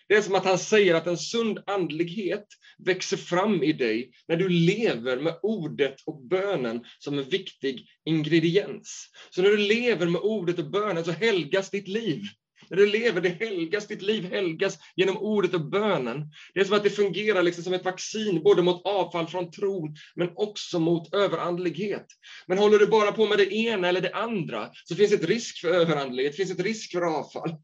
Det 0.09 0.15
är 0.15 0.23
som 0.23 0.35
att 0.35 0.45
han 0.45 0.59
säger 0.59 0.95
att 0.95 1.07
en 1.07 1.19
sund 1.19 1.59
andlighet 1.67 2.47
växer 2.79 3.17
fram 3.17 3.63
i 3.63 3.73
dig 3.73 4.11
när 4.29 4.37
du 4.37 4.49
lever 4.49 5.17
med 5.17 5.39
ordet 5.43 5.95
och 6.07 6.23
bönen 6.23 6.85
som 6.99 7.19
en 7.19 7.29
viktig 7.29 7.87
ingrediens. 8.05 9.11
Så 9.31 9.43
när 9.43 9.51
du 9.51 9.57
lever 9.57 10.07
med 10.07 10.21
ordet 10.21 10.59
och 10.59 10.71
bönen 10.71 11.05
så 11.05 11.11
helgas 11.11 11.71
ditt 11.71 11.89
liv. 11.89 12.23
När 12.71 12.77
du 12.77 12.87
lever, 12.87 13.21
det 13.21 13.29
helgas, 13.29 13.87
ditt 13.87 14.03
liv 14.03 14.25
helgas 14.25 14.79
genom 14.97 15.17
ordet 15.17 15.55
och 15.55 15.71
bönen. 15.71 16.31
Det 16.55 16.61
är 16.61 16.65
som 16.65 16.77
att 16.77 16.85
det 16.85 16.91
fungerar 16.91 17.43
liksom 17.43 17.65
som 17.65 17.73
ett 17.73 17.85
vaccin, 17.85 18.43
både 18.43 18.63
mot 18.63 18.87
avfall 18.87 19.27
från 19.27 19.51
tron, 19.51 19.97
men 20.15 20.31
också 20.35 20.79
mot 20.79 21.15
överandlighet. 21.15 22.07
Men 22.47 22.59
håller 22.59 22.79
du 22.79 22.87
bara 22.87 23.13
på 23.13 23.27
med 23.27 23.39
det 23.39 23.55
ena 23.55 23.89
eller 23.89 24.01
det 24.01 24.15
andra, 24.15 24.71
så 24.85 24.95
finns 24.95 25.13
ett 25.13 25.25
risk 25.25 25.61
för 25.61 25.69
överandlighet, 25.69 26.37
finns 26.37 26.51
ett 26.51 26.61
risk 26.61 26.93
för 26.93 27.03
avfall. 27.19 27.57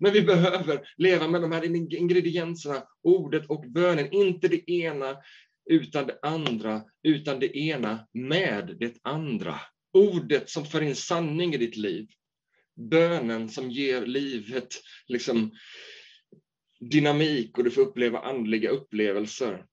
Men 0.00 0.12
vi 0.12 0.22
behöver 0.22 0.80
leva 0.96 1.28
med 1.28 1.40
de 1.40 1.52
här 1.52 1.64
ingredienserna, 1.94 2.82
ordet 3.02 3.46
och 3.46 3.64
bönen, 3.68 4.12
inte 4.12 4.48
det 4.48 4.70
ena 4.70 5.16
utan 5.70 6.06
det 6.06 6.18
andra, 6.22 6.82
utan 7.02 7.38
det 7.38 7.56
ena 7.56 8.06
med 8.12 8.76
det 8.80 8.94
andra. 9.02 9.60
Ordet 9.92 10.50
som 10.50 10.64
för 10.64 10.80
in 10.80 10.96
sanning 10.96 11.54
i 11.54 11.56
ditt 11.56 11.76
liv, 11.76 12.06
bönen 12.78 13.48
som 13.48 13.70
ger 13.70 14.06
livet 14.06 14.68
liksom, 15.06 15.52
dynamik 16.80 17.58
och 17.58 17.64
du 17.64 17.70
får 17.70 17.82
uppleva 17.82 18.18
andliga 18.18 18.70
upplevelser. 18.70 19.64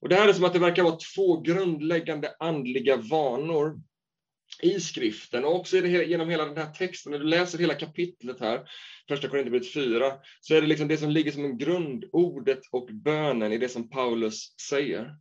Och 0.00 0.08
Det 0.08 0.14
här 0.14 0.28
är 0.28 0.32
som 0.32 0.44
att 0.44 0.52
det 0.52 0.58
verkar 0.58 0.82
vara 0.82 0.98
två 1.16 1.40
grundläggande 1.40 2.34
andliga 2.38 2.96
vanor 2.96 3.80
i 4.62 4.80
skriften 4.80 5.44
och 5.44 5.54
också 5.54 5.76
genom 5.86 6.28
hela 6.28 6.44
den 6.44 6.56
här 6.56 6.72
texten. 6.72 7.12
När 7.12 7.18
du 7.18 7.24
läser 7.24 7.58
hela 7.58 7.74
kapitlet 7.74 8.40
här, 8.40 8.68
första 9.08 9.28
Korinthierbrevet 9.28 9.72
4, 9.72 10.12
så 10.40 10.54
är 10.54 10.60
det 10.60 10.66
liksom 10.66 10.88
det 10.88 10.96
som 10.96 11.10
ligger 11.10 11.32
som 11.32 11.44
en 11.44 11.58
grund, 11.58 12.04
ordet 12.12 12.60
och 12.70 12.88
bönen 12.92 13.52
i 13.52 13.58
det 13.58 13.68
som 13.68 13.90
Paulus 13.90 14.54
säger. 14.68 15.16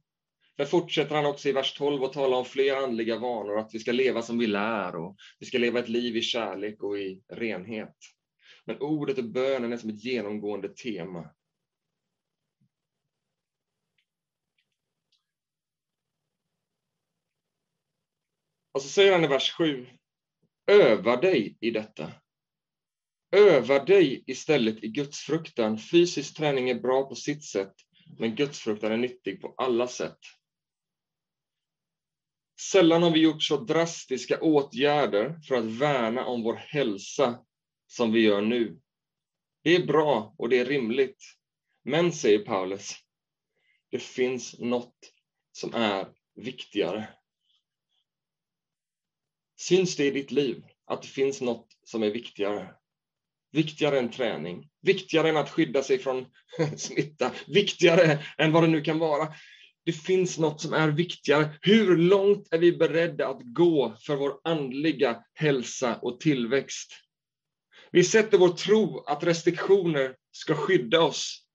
Där 0.56 0.66
fortsätter 0.66 1.16
han 1.16 1.26
också 1.26 1.50
i 1.50 1.52
vers 1.52 1.74
12 1.74 2.04
att 2.04 2.14
tala 2.14 2.38
om 2.38 2.46
fler 2.46 2.76
andliga 2.76 3.20
vanor, 3.20 3.60
att 3.60 3.74
vi 3.74 3.80
ska 3.80 3.92
leva 3.92 4.22
som 4.22 4.38
vi 4.38 4.48
lär 4.48 4.96
och 4.96 5.16
vi 5.40 5.46
ska 5.46 5.58
leva 5.58 5.80
ett 5.80 5.90
liv 5.90 6.18
i 6.18 6.22
kärlek 6.22 6.84
och 6.84 6.98
i 6.98 7.22
renhet. 7.28 7.96
Men 8.66 8.78
ordet 8.80 9.18
och 9.18 9.24
bönen 9.24 9.74
är 9.74 9.78
som 9.78 9.90
ett 9.90 10.04
genomgående 10.04 10.70
tema. 10.70 11.30
Och 18.72 18.82
så 18.82 18.90
säger 18.90 19.12
han 19.12 19.24
i 19.24 19.28
vers 19.28 19.52
7, 19.52 19.88
öva 20.68 21.16
dig 21.18 21.58
i 21.60 21.72
detta. 21.72 22.12
Öva 23.32 23.86
dig 23.86 24.24
istället 24.28 24.84
i 24.84 24.88
gudsfruktan. 24.88 25.78
Fysisk 25.78 26.38
träning 26.38 26.70
är 26.70 26.80
bra 26.80 27.10
på 27.10 27.16
sitt 27.16 27.44
sätt, 27.44 27.74
men 28.20 28.36
gudsfruktan 28.36 28.92
är 28.92 28.98
nyttig 28.98 29.42
på 29.42 29.54
alla 29.58 29.88
sätt. 29.88 30.20
Sällan 32.60 33.04
har 33.04 33.12
vi 33.12 33.20
gjort 33.20 33.44
så 33.44 33.58
drastiska 33.58 34.42
åtgärder 34.42 35.40
för 35.48 35.56
att 35.56 35.66
värna 35.66 36.26
om 36.26 36.44
vår 36.44 36.56
hälsa 36.56 37.40
som 37.88 38.12
vi 38.12 38.22
gör 38.22 38.42
nu. 38.42 38.80
Det 39.64 39.76
är 39.76 39.86
bra 39.86 40.36
och 40.38 40.50
det 40.50 40.60
är 40.60 40.66
rimligt. 40.66 41.24
Men, 41.84 42.12
säger 42.12 42.40
Paulus, 42.40 42.96
det 43.92 44.00
finns 44.00 44.60
något 44.60 44.98
som 45.52 45.74
är 45.74 46.08
viktigare. 46.36 47.08
Syns 49.56 49.96
det 49.96 50.06
i 50.06 50.12
ditt 50.12 50.32
liv 50.32 50.64
att 50.86 51.02
det 51.02 51.08
finns 51.08 51.42
något 51.42 51.68
som 51.84 52.04
är 52.04 52.10
viktigare. 52.10 52.76
Viktigare 53.52 54.00
än 54.00 54.12
träning, 54.12 54.70
viktigare 54.82 55.30
än 55.30 55.38
att 55.38 55.50
skydda 55.50 55.84
sig 55.84 56.00
från 56.00 56.26
smitta, 56.78 57.32
viktigare 57.48 58.26
än 58.38 58.52
vad 58.52 58.64
det 58.64 58.68
nu 58.68 58.82
kan 58.82 59.00
vara. 59.00 59.34
Det 59.86 59.92
finns 59.92 60.38
något 60.38 60.62
som 60.62 60.74
är 60.74 60.90
viktigare. 60.90 61.58
Hur 61.62 61.98
långt 61.98 62.48
är 62.54 62.58
vi 62.58 62.72
beredda 62.72 63.28
att 63.28 63.42
gå 63.44 63.96
för 64.06 64.16
vår 64.16 64.40
andliga 64.44 65.24
hälsa 65.34 65.96
och 66.02 66.20
tillväxt? 66.20 66.92
Vi 67.92 68.04
sätter 68.04 68.38
vår 68.38 68.50
tro 68.50 69.00
att 69.00 69.24
restriktioner 69.24 70.16
ska 70.32 70.56
skydda 70.56 71.02
oss. 71.02 71.46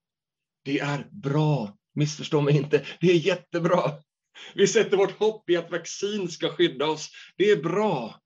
Det 0.65 0.79
är 0.79 1.09
bra, 1.11 1.77
missförstå 1.95 2.41
mig 2.41 2.57
inte. 2.57 2.87
Det 3.01 3.11
är 3.11 3.15
jättebra. 3.15 3.93
Vi 4.55 4.67
sätter 4.67 4.97
vårt 4.97 5.19
hopp 5.19 5.51
i 5.51 5.57
att 5.57 5.71
vaccin 5.71 6.29
ska 6.29 6.53
skydda 6.53 6.87
oss. 6.87 7.11
Det 7.37 7.51
är 7.51 7.63
bra. 7.63 8.21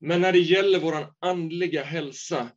Men 0.00 0.20
när 0.20 0.32
det 0.32 0.38
gäller 0.38 0.80
vår 0.80 1.14
andliga 1.18 1.84
hälsa 1.84 2.50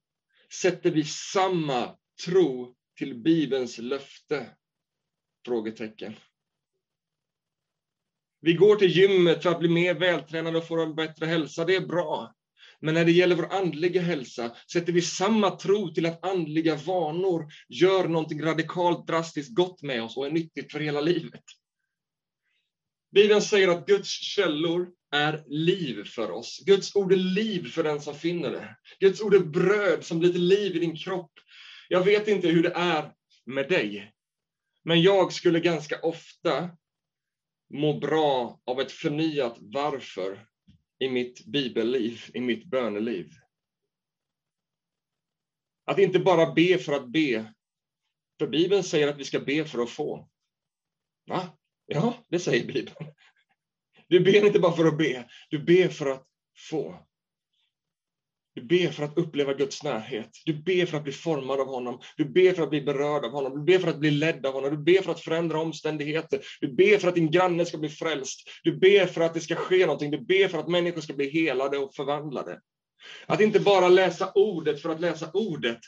sätter 0.53 0.91
vi 0.91 1.03
samma 1.03 1.95
tro 2.25 2.75
till 2.97 3.15
Bibelns 3.15 3.77
löfte? 3.77 4.49
Frågetecken. 5.47 6.15
Vi 8.41 8.53
går 8.53 8.75
till 8.75 8.97
gymmet 8.97 9.43
för 9.43 9.49
att 9.49 9.59
bli 9.59 9.69
mer 9.69 9.93
vältränade 9.93 10.57
och 10.57 10.67
få 10.67 10.81
en 10.81 10.95
bättre 10.95 11.25
hälsa. 11.25 11.65
Det 11.65 11.75
är 11.75 11.87
bra. 11.87 12.33
Men 12.81 12.93
när 12.93 13.05
det 13.05 13.11
gäller 13.11 13.35
vår 13.35 13.53
andliga 13.53 14.01
hälsa 14.01 14.55
sätter 14.71 14.93
vi 14.93 15.01
samma 15.01 15.51
tro 15.51 15.93
till 15.93 16.05
att 16.05 16.25
andliga 16.25 16.75
vanor 16.75 17.45
gör 17.69 18.07
någonting 18.07 18.43
radikalt 18.43 19.07
drastiskt 19.07 19.55
gott 19.55 19.81
med 19.81 20.03
oss 20.03 20.17
och 20.17 20.25
är 20.25 20.31
nyttigt 20.31 20.71
för 20.71 20.79
hela 20.79 21.01
livet. 21.01 21.43
Bibeln 23.11 23.41
säger 23.41 23.67
att 23.67 23.87
Guds 23.87 24.09
källor 24.09 24.89
är 25.11 25.43
liv 25.47 26.03
för 26.03 26.31
oss. 26.31 26.63
Guds 26.65 26.95
ord 26.95 27.13
är 27.13 27.17
liv 27.17 27.71
för 27.71 27.83
den 27.83 28.01
som 28.01 28.15
finner 28.15 28.51
det. 28.51 28.77
Guds 28.99 29.21
ord 29.21 29.33
är 29.33 29.39
bröd 29.39 30.05
som 30.05 30.19
blir 30.19 30.31
till 30.31 30.47
liv 30.47 30.75
i 30.75 30.79
din 30.79 30.95
kropp. 30.95 31.31
Jag 31.89 32.03
vet 32.03 32.27
inte 32.27 32.47
hur 32.47 32.63
det 32.63 32.73
är 32.75 33.11
med 33.45 33.69
dig, 33.69 34.13
men 34.87 35.01
jag 35.01 35.33
skulle 35.33 35.59
ganska 35.59 36.01
ofta 36.01 36.69
må 37.69 37.99
bra 37.99 38.61
av 38.65 38.81
ett 38.81 38.91
förnyat 38.91 39.55
varför 39.59 40.47
i 40.99 41.09
mitt 41.09 41.45
bibelliv, 41.45 42.21
i 42.33 42.41
mitt 42.41 42.65
böneliv. 42.65 43.31
Att 45.85 45.99
inte 45.99 46.19
bara 46.19 46.53
be 46.53 46.77
för 46.77 46.93
att 46.93 47.07
be. 47.07 47.53
För 48.39 48.47
Bibeln 48.47 48.83
säger 48.83 49.07
att 49.07 49.17
vi 49.17 49.25
ska 49.25 49.39
be 49.39 49.65
för 49.65 49.83
att 49.83 49.89
få. 49.89 50.29
Va? 51.25 51.57
Ja, 51.85 52.13
det 52.27 52.39
säger 52.39 52.67
Bibeln. 52.67 53.13
Du 54.07 54.19
ber 54.19 54.45
inte 54.45 54.59
bara 54.59 54.75
för 54.75 54.85
att 54.85 54.97
be, 54.97 55.29
du 55.49 55.59
ber 55.59 55.87
för 55.87 56.05
att 56.05 56.27
få. 56.69 57.07
Du 58.57 58.63
ber 58.63 58.89
för 58.89 59.03
att 59.03 59.17
uppleva 59.17 59.53
Guds 59.53 59.83
närhet. 59.83 60.29
Du 60.45 60.53
ber 60.53 60.85
för 60.85 60.97
att 60.97 61.03
bli 61.03 61.13
formad 61.13 61.59
av 61.59 61.67
honom. 61.67 61.99
Du 62.17 62.25
ber 62.25 62.53
för 62.53 62.63
att 62.63 62.69
bli 62.69 62.81
berörd 62.81 63.25
av 63.25 63.31
honom. 63.31 63.53
Du 63.53 63.63
ber 63.63 63.79
för 63.79 63.89
att 63.89 63.99
bli 63.99 64.11
ledd 64.11 64.45
av 64.45 64.53
honom. 64.53 64.71
Du 64.71 64.77
ber 64.77 65.01
för 65.01 65.11
att 65.11 65.19
förändra 65.19 65.59
omständigheter. 65.59 66.41
Du 66.61 66.67
ber 66.67 66.97
för 66.97 67.07
att 67.07 67.15
din 67.15 67.31
granne 67.31 67.65
ska 67.65 67.77
bli 67.77 67.89
frälst. 67.89 68.49
Du 68.63 68.77
ber 68.77 69.05
för 69.05 69.21
att 69.21 69.33
det 69.33 69.39
ska 69.39 69.55
ske 69.55 69.85
någonting. 69.85 70.11
Du 70.11 70.17
ber 70.17 70.47
för 70.47 70.59
att 70.59 70.67
människor 70.67 71.01
ska 71.01 71.13
bli 71.13 71.29
helade 71.29 71.77
och 71.77 71.95
förvandlade. 71.95 72.59
Att 73.25 73.41
inte 73.41 73.59
bara 73.59 73.89
läsa 73.89 74.31
ordet 74.35 74.81
för 74.81 74.89
att 74.89 75.01
läsa 75.01 75.29
ordet. 75.33 75.79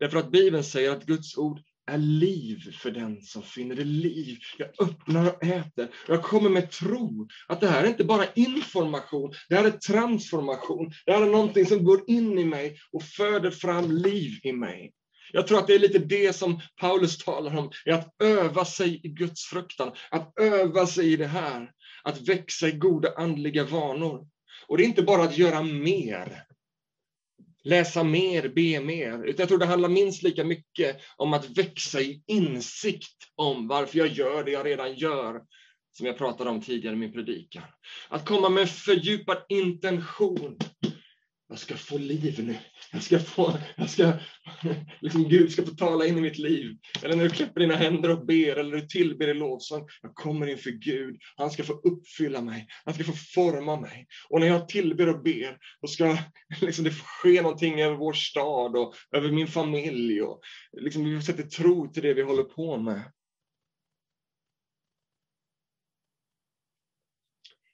Därför 0.00 0.18
att 0.18 0.30
Bibeln 0.30 0.64
säger 0.64 0.90
att 0.90 1.06
Guds 1.06 1.38
ord 1.38 1.60
är 1.88 1.98
liv 1.98 2.72
för 2.72 2.90
den 2.90 3.22
som 3.22 3.42
finner 3.42 3.74
det 3.74 3.84
liv. 3.84 4.38
Jag 4.58 4.68
öppnar 4.88 5.26
och 5.26 5.44
äter. 5.44 5.88
Jag 6.08 6.22
kommer 6.22 6.50
med 6.50 6.70
tro 6.70 7.28
att 7.48 7.60
det 7.60 7.68
här 7.68 7.84
är 7.84 7.88
inte 7.88 8.04
bara 8.04 8.24
information, 8.34 9.32
det 9.48 9.54
här 9.54 9.64
är 9.64 9.70
transformation. 9.70 10.92
Det 11.06 11.12
här 11.12 11.22
är 11.22 11.30
någonting 11.30 11.66
som 11.66 11.84
går 11.84 12.00
in 12.06 12.38
i 12.38 12.44
mig 12.44 12.78
och 12.92 13.02
föder 13.02 13.50
fram 13.50 13.90
liv 13.90 14.32
i 14.42 14.52
mig. 14.52 14.92
Jag 15.32 15.46
tror 15.46 15.58
att 15.58 15.66
det 15.66 15.74
är 15.74 15.78
lite 15.78 15.98
det 15.98 16.32
som 16.32 16.60
Paulus 16.80 17.18
talar 17.18 17.56
om, 17.56 17.70
är 17.84 17.92
att 17.92 18.22
öva 18.22 18.64
sig 18.64 19.00
i 19.02 19.08
Guds 19.08 19.44
fruktan, 19.44 19.92
att 20.10 20.38
öva 20.40 20.86
sig 20.86 21.12
i 21.12 21.16
det 21.16 21.26
här, 21.26 21.70
att 22.02 22.28
växa 22.28 22.68
i 22.68 22.72
goda 22.72 23.14
andliga 23.16 23.64
vanor. 23.64 24.26
Och 24.66 24.76
det 24.76 24.82
är 24.82 24.88
inte 24.88 25.02
bara 25.02 25.22
att 25.22 25.38
göra 25.38 25.62
mer, 25.62 26.42
läsa 27.68 28.04
mer, 28.04 28.48
be 28.48 28.80
mer. 28.80 29.24
Utan 29.24 29.42
jag 29.42 29.48
tror 29.48 29.58
det 29.58 29.66
handlar 29.66 29.88
minst 29.88 30.22
lika 30.22 30.44
mycket 30.44 31.00
om 31.16 31.32
att 31.32 31.58
växa 31.58 32.00
i 32.00 32.22
insikt 32.26 33.16
om 33.36 33.68
varför 33.68 33.98
jag 33.98 34.08
gör 34.08 34.44
det 34.44 34.50
jag 34.50 34.66
redan 34.66 34.94
gör, 34.94 35.40
som 35.96 36.06
jag 36.06 36.18
pratade 36.18 36.50
om 36.50 36.60
tidigare 36.60 36.94
i 36.94 36.98
min 36.98 37.12
predikan. 37.12 37.62
Att 38.08 38.28
komma 38.28 38.48
med 38.48 38.70
fördjupad 38.70 39.38
intention 39.48 40.58
jag 41.48 41.58
ska 41.58 41.76
få 41.76 41.98
liv 41.98 42.44
nu. 42.46 42.56
Jag 42.92 43.02
ska 43.02 43.18
få, 43.18 43.58
jag 43.76 43.90
ska, 43.90 44.12
liksom 45.00 45.28
Gud 45.28 45.52
ska 45.52 45.62
få 45.62 45.74
tala 45.74 46.06
in 46.06 46.18
i 46.18 46.20
mitt 46.20 46.38
liv. 46.38 46.76
Eller 47.02 47.16
när 47.16 47.24
du 47.24 47.30
klipper 47.30 47.60
dina 47.60 47.76
händer 47.76 48.10
och 48.10 48.26
ber, 48.26 48.56
eller 48.56 48.76
du 48.76 48.86
tillber 48.86 49.28
i 49.28 49.34
lovsång. 49.34 49.86
Jag 50.02 50.14
kommer 50.14 50.46
inför 50.46 50.70
Gud. 50.70 51.16
Han 51.36 51.50
ska 51.50 51.64
få 51.64 51.72
uppfylla 51.72 52.42
mig. 52.42 52.66
Han 52.84 52.94
ska 52.94 53.04
få 53.04 53.12
forma 53.12 53.80
mig. 53.80 54.06
Och 54.30 54.40
när 54.40 54.46
jag 54.46 54.68
tillber 54.68 55.08
och 55.08 55.22
ber, 55.22 55.56
då 55.80 55.88
ska 55.88 56.18
liksom, 56.60 56.84
det 56.84 56.94
ske 56.94 57.42
någonting 57.42 57.80
över 57.80 57.96
vår 57.96 58.12
stad 58.12 58.76
och 58.76 58.94
över 59.16 59.30
min 59.30 59.48
familj. 59.48 60.22
Och, 60.22 60.40
liksom, 60.80 61.04
vi 61.04 61.22
sätter 61.22 61.42
tro 61.42 61.92
till 61.92 62.02
det 62.02 62.14
vi 62.14 62.22
håller 62.22 62.44
på 62.44 62.76
med. 62.76 63.02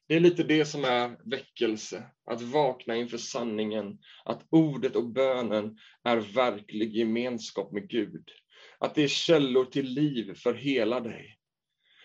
Det 0.06 0.14
är 0.14 0.20
lite 0.20 0.42
det 0.42 0.64
som 0.64 0.84
är 0.84 1.30
väckelse, 1.30 2.10
att 2.26 2.42
vakna 2.42 2.96
inför 2.96 3.18
sanningen, 3.18 3.98
att 4.24 4.46
ordet 4.50 4.96
och 4.96 5.12
bönen 5.12 5.78
är 6.04 6.16
verklig 6.16 6.96
gemenskap 6.96 7.72
med 7.72 7.88
Gud. 7.88 8.28
Att 8.78 8.94
det 8.94 9.02
är 9.02 9.08
källor 9.08 9.64
till 9.64 9.86
liv 9.86 10.34
för 10.34 10.54
hela 10.54 11.00
dig. 11.00 11.38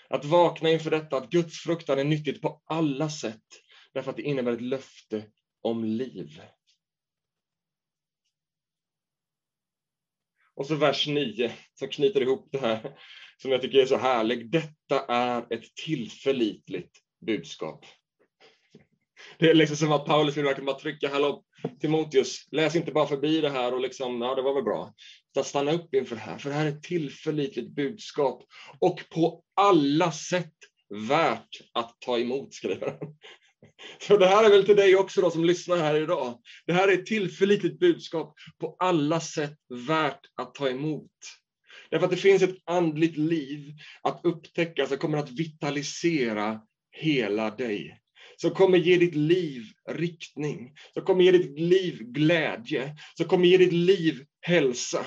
Att 0.10 0.26
vakna 0.26 0.70
inför 0.70 0.92
detta, 0.92 1.18
att 1.18 1.30
Guds 1.30 1.58
fruktan 1.58 2.00
är 2.00 2.04
nyttigt 2.04 2.42
på 2.42 2.62
alla 2.66 3.10
sätt, 3.10 3.46
därför 3.94 4.12
att 4.12 4.18
det 4.18 4.24
innebär 4.24 4.52
ett 4.52 4.62
löfte 4.62 5.26
om 5.62 5.84
liv. 5.84 6.42
Och 10.56 10.68
så 10.68 10.76
vers 10.76 11.08
9, 11.08 11.52
som 11.74 11.88
knyter 11.88 12.22
ihop 12.22 12.50
det 12.52 12.58
här, 12.58 13.00
som 13.38 13.52
jag 13.52 13.62
tycker 13.62 13.78
är 13.78 13.86
så 13.86 13.98
härligt. 13.98 14.52
Detta 14.52 15.06
är 15.06 15.54
ett 15.54 15.76
tillförlitligt 15.86 17.02
budskap. 17.26 17.86
Det 19.40 19.50
är 19.50 19.54
liksom 19.54 19.78
som 19.78 19.92
att 19.92 20.06
Paulus 20.06 20.38
vill 20.38 20.44
verkligen 20.44 20.66
bara 20.66 20.80
trycka, 20.80 21.10
hallå 21.10 21.44
Timoteus, 21.82 22.48
läs 22.52 22.76
inte 22.76 22.92
bara 22.92 23.08
förbi 23.08 23.42
det 23.42 23.50
här 23.50 23.74
och 23.74 23.82
liksom, 23.82 24.22
ja 24.22 24.36
det 24.36 24.42
var 24.42 24.54
väl 24.54 24.64
bra. 24.64 24.94
Utan 25.32 25.44
stanna 25.44 25.72
upp 25.72 25.94
inför 25.94 26.16
det 26.16 26.22
här, 26.22 26.38
för 26.38 26.50
det 26.50 26.56
här 26.56 26.66
är 26.66 26.70
ett 26.70 26.84
tillförlitligt 26.84 27.76
budskap 27.76 28.44
och 28.80 29.04
på 29.10 29.44
alla 29.56 30.12
sätt 30.12 30.54
värt 31.10 31.62
att 31.74 31.98
ta 32.00 32.20
emot, 32.20 32.54
skriver 32.54 32.88
han. 32.88 33.18
Så 34.02 34.18
det 34.18 34.28
här 34.28 34.44
är 34.44 34.50
väl 34.50 34.66
till 34.66 34.76
dig 34.76 34.96
också 34.96 35.22
då 35.22 35.32
som 35.32 35.46
lyssnar 35.46 35.78
här 35.78 35.96
idag. 35.96 36.40
Det 36.66 36.74
här 36.74 36.88
är 36.88 36.94
ett 36.94 37.06
tillförlitligt 37.06 37.80
budskap 37.80 38.36
på 38.60 38.76
alla 38.80 39.20
sätt 39.20 39.58
värt 39.88 40.22
att 40.36 40.56
ta 40.56 40.70
emot. 40.70 41.12
Därför 41.90 42.06
att 42.06 42.12
det 42.12 42.18
finns 42.18 42.42
ett 42.42 42.58
andligt 42.66 43.18
liv 43.18 43.74
att 44.02 44.22
upptäcka 44.24 44.88
som 44.88 44.98
kommer 44.98 45.18
att 45.18 45.32
vitalisera 45.32 46.62
hela 46.92 47.50
dig. 47.50 47.96
Som 48.38 48.52
kommer 48.52 48.78
ge 48.78 48.98
ditt 48.98 49.16
liv 49.16 49.64
riktning, 49.90 50.74
som 50.94 51.04
kommer 51.04 51.24
ge 51.24 51.32
ditt 51.32 51.60
liv 51.60 51.98
glädje, 52.00 52.96
som 53.18 53.28
kommer 53.28 53.46
ge 53.46 53.58
ditt 53.58 53.74
liv 53.74 54.26
hälsa. 54.42 55.06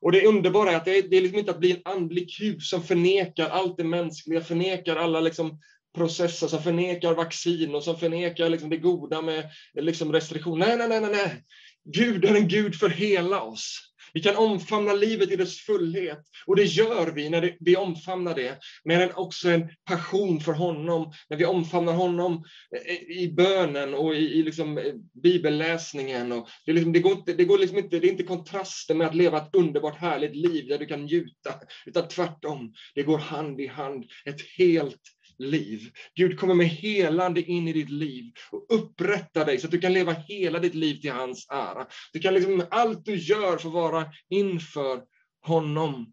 Och 0.00 0.12
det 0.12 0.26
underbara 0.26 0.72
är 0.72 0.76
att 0.76 0.84
det 0.84 0.98
är, 0.98 1.02
det 1.02 1.16
är 1.16 1.20
liksom 1.20 1.38
inte 1.38 1.50
att 1.50 1.60
bli 1.60 1.72
en 1.72 1.92
andlig 1.92 2.30
kub 2.38 2.62
som 2.62 2.82
förnekar 2.82 3.48
allt 3.48 3.76
det 3.76 3.84
mänskliga, 3.84 4.40
förnekar 4.40 4.96
alla 4.96 5.20
liksom 5.20 5.60
processer, 5.94 6.46
som 6.46 6.62
förnekar 6.62 7.14
vaccin 7.14 7.74
och 7.74 7.84
som 7.84 7.98
förnekar 7.98 8.48
liksom 8.48 8.70
det 8.70 8.76
goda 8.76 9.22
med 9.22 9.50
liksom 9.74 10.12
restriktioner. 10.12 10.66
Nej, 10.66 10.88
nej, 10.88 11.00
nej, 11.00 11.10
nej. 11.10 11.42
Gud 11.84 12.24
är 12.24 12.34
en 12.34 12.48
Gud 12.48 12.74
för 12.74 12.88
hela 12.88 13.42
oss. 13.42 13.89
Vi 14.14 14.22
kan 14.22 14.36
omfamna 14.36 14.92
livet 14.92 15.30
i 15.30 15.36
dess 15.36 15.58
fullhet 15.58 16.22
och 16.46 16.56
det 16.56 16.64
gör 16.64 17.12
vi 17.14 17.30
när 17.30 17.56
vi 17.60 17.76
omfamnar 17.76 18.34
det. 18.34 18.58
Men 18.84 19.12
också 19.14 19.50
en 19.50 19.68
passion 19.84 20.40
för 20.40 20.52
honom, 20.52 21.12
när 21.28 21.36
vi 21.36 21.44
omfamnar 21.44 21.92
honom 21.92 22.44
eh, 22.76 22.94
eh, 22.94 23.22
i 23.22 23.32
bönen 23.36 23.94
och 23.94 24.14
i, 24.14 24.18
i 24.18 24.42
liksom 24.42 24.78
eh, 24.78 24.94
bibelläsningen. 25.22 26.32
Och 26.32 26.48
det, 26.66 26.72
liksom, 26.72 26.92
det, 26.92 27.00
går 27.00 27.12
inte, 27.12 27.32
det, 27.32 27.44
går 27.44 27.58
liksom 27.58 27.78
inte, 27.78 27.98
det 27.98 28.06
är 28.06 28.12
inte 28.12 28.22
kontrasten 28.22 28.98
med 28.98 29.06
att 29.06 29.14
leva 29.14 29.38
ett 29.38 29.54
underbart 29.54 29.96
härligt 29.96 30.36
liv 30.36 30.68
där 30.68 30.78
du 30.78 30.86
kan 30.86 31.04
njuta, 31.04 31.54
utan 31.86 32.08
tvärtom. 32.08 32.74
Det 32.94 33.02
går 33.02 33.18
hand 33.18 33.60
i 33.60 33.66
hand, 33.66 34.04
ett 34.24 34.40
helt 34.58 35.19
liv. 35.40 35.80
Gud 36.14 36.38
kommer 36.38 36.54
med 36.54 36.68
helande 36.68 37.42
in 37.42 37.68
i 37.68 37.72
ditt 37.72 37.90
liv 37.90 38.32
och 38.50 38.66
upprättar 38.68 39.46
dig 39.46 39.58
så 39.58 39.66
att 39.66 39.70
du 39.70 39.80
kan 39.80 39.92
leva 39.92 40.12
hela 40.12 40.58
ditt 40.58 40.74
liv 40.74 40.94
till 40.94 41.12
hans 41.12 41.46
ära. 41.50 41.86
Du 42.12 42.20
kan 42.20 42.34
liksom, 42.34 42.64
allt 42.70 43.04
du 43.04 43.16
gör 43.16 43.58
få 43.58 43.68
vara 43.68 44.06
inför 44.28 45.02
honom. 45.42 46.12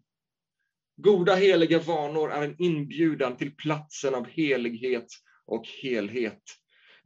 Goda 0.96 1.34
heliga 1.34 1.78
vanor 1.78 2.32
är 2.32 2.42
en 2.42 2.62
inbjudan 2.62 3.36
till 3.36 3.56
platsen 3.56 4.14
av 4.14 4.28
helighet 4.28 5.06
och 5.46 5.66
helhet 5.82 6.42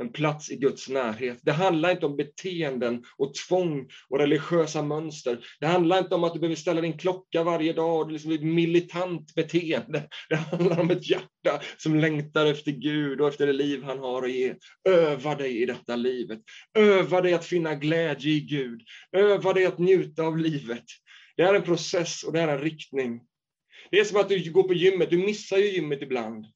en 0.03 0.13
plats 0.13 0.51
i 0.51 0.57
Guds 0.57 0.89
närhet. 0.89 1.39
Det 1.43 1.53
handlar 1.53 1.91
inte 1.91 2.07
om 2.07 2.17
beteenden 2.17 3.05
och 3.17 3.35
tvång 3.35 3.89
och 4.09 4.19
religiösa 4.19 4.83
mönster. 4.83 5.39
Det 5.61 5.67
handlar 5.67 5.99
inte 5.99 6.15
om 6.15 6.25
att 6.25 6.35
du 6.35 6.41
behöver 6.41 6.57
ställa 6.57 6.81
din 6.81 6.99
klocka 6.99 7.43
varje 7.43 7.73
dag 7.73 8.01
och 8.01 8.07
det 8.07 8.13
liksom 8.13 8.33
ett 8.33 8.43
militant 8.43 9.35
beteende. 9.35 10.09
Det 10.29 10.37
handlar 10.37 10.81
om 10.81 10.91
ett 10.91 11.11
hjärta 11.11 11.61
som 11.77 12.01
längtar 12.01 12.47
efter 12.47 12.73
Gud 12.73 13.21
och 13.21 13.29
efter 13.29 13.47
det 13.47 13.53
liv 13.53 13.83
han 13.83 13.99
har 13.99 14.23
att 14.23 14.33
ge. 14.33 14.55
Öva 14.89 15.35
dig 15.35 15.63
i 15.63 15.67
detta 15.67 15.97
livet. 15.97 16.41
Öva 16.79 17.21
dig 17.21 17.35
att 17.35 17.45
finna 17.45 17.75
glädje 17.75 18.33
i 18.33 18.41
Gud. 18.41 18.83
Öva 19.17 19.53
dig 19.53 19.67
att 19.67 19.79
njuta 19.79 20.23
av 20.23 20.39
livet. 20.39 20.85
Det 21.37 21.43
är 21.43 21.55
en 21.55 21.63
process 21.63 22.23
och 22.23 22.33
det 22.33 22.41
är 22.41 22.49
en 22.49 22.61
riktning. 22.61 23.21
Det 23.91 24.01
är 24.01 24.05
som 24.05 24.21
att 24.21 24.29
du 24.29 24.53
går 24.53 24.63
på 24.63 24.75
gymmet, 24.75 25.11
du 25.11 25.19
missar 25.19 25.57
ju 25.59 25.67
gymmet 25.67 26.03
ibland. 26.03 26.47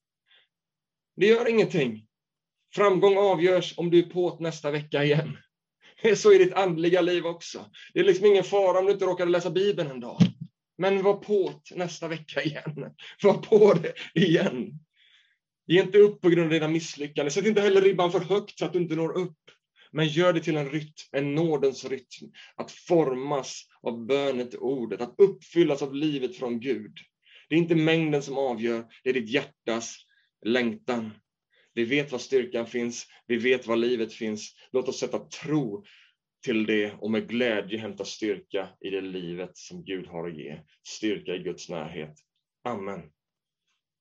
Det 1.17 1.27
gör 1.27 1.49
ingenting. 1.49 2.06
Framgång 2.77 3.17
avgörs 3.19 3.79
om 3.79 3.91
du 3.91 3.99
är 3.99 4.03
på 4.03 4.37
nästa 4.41 4.71
vecka 4.71 5.05
igen. 5.05 5.37
Det 6.03 6.11
är 6.11 6.15
så 6.15 6.33
i 6.33 6.39
ditt 6.39 6.53
andliga 6.53 7.01
liv 7.01 7.27
också. 7.27 7.71
Det 7.95 8.01
är 8.01 8.05
liksom 8.05 8.27
ingen 8.27 8.45
fara 8.45 8.79
om 8.79 8.87
du 8.87 8.93
inte 8.93 9.05
råkade 9.05 9.31
läsa 9.31 9.51
Bibeln 9.51 9.91
en 9.91 10.01
dag. 10.01 10.19
Men 10.79 11.03
var 11.03 11.15
på 11.15 11.53
nästa 11.75 12.09
vecka 12.09 12.43
igen. 12.43 12.75
Var 13.23 13.35
på 13.35 13.75
det 13.75 14.21
igen. 14.21 14.73
Ge 15.67 15.83
inte 15.83 15.99
upp 15.99 16.21
på 16.21 16.29
grund 16.29 16.45
av 16.45 16.51
dina 16.51 16.69
misslyckanden. 16.69 17.33
Sätt 17.33 17.47
inte 17.47 17.61
heller 17.61 17.81
ribban 17.81 18.13
för 18.13 18.21
högt 18.21 18.59
så 18.59 18.65
att 18.65 18.73
du 18.73 18.79
inte 18.79 18.97
når 18.97 19.19
upp. 19.19 19.39
Men 19.93 20.09
gör 20.09 20.33
det 20.33 20.41
till 20.41 20.57
en 20.57 20.71
rytm, 20.71 20.93
en 21.13 21.35
nådens 21.35 21.85
rytm. 21.85 22.31
Att 22.57 22.71
formas 22.71 23.63
av 23.83 24.07
bönet 24.07 24.55
och 24.55 24.73
ordet, 24.73 25.01
att 25.01 25.15
uppfyllas 25.19 25.83
av 25.83 25.95
livet 25.95 26.37
från 26.37 26.61
Gud. 26.61 26.93
Det 27.49 27.55
är 27.55 27.59
inte 27.59 27.75
mängden 27.75 28.23
som 28.23 28.39
avgör, 28.39 28.85
det 29.05 29.11
är 29.11 29.15
ditt 29.15 29.31
hjärtas 29.31 29.97
längtan. 30.47 31.11
Vi 31.77 31.85
vet 31.85 32.13
var 32.13 32.19
styrkan 32.19 32.67
finns, 32.67 33.07
vi 33.27 33.37
vet 33.37 33.67
var 33.67 33.77
livet 33.77 34.13
finns. 34.13 34.55
Låt 34.73 34.89
oss 34.89 34.99
sätta 34.99 35.19
tro 35.19 35.85
till 36.45 36.67
det 36.67 36.93
och 37.01 37.11
med 37.11 37.29
glädje 37.29 37.79
hämta 37.79 38.05
styrka 38.05 38.69
i 38.81 38.91
det 38.91 39.01
livet 39.01 39.57
som 39.57 39.85
Gud 39.85 40.07
har 40.07 40.29
att 40.29 40.37
ge. 40.37 40.59
Styrka 40.89 41.35
i 41.35 41.39
Guds 41.39 41.69
närhet. 41.69 42.15
Amen. 42.65 43.03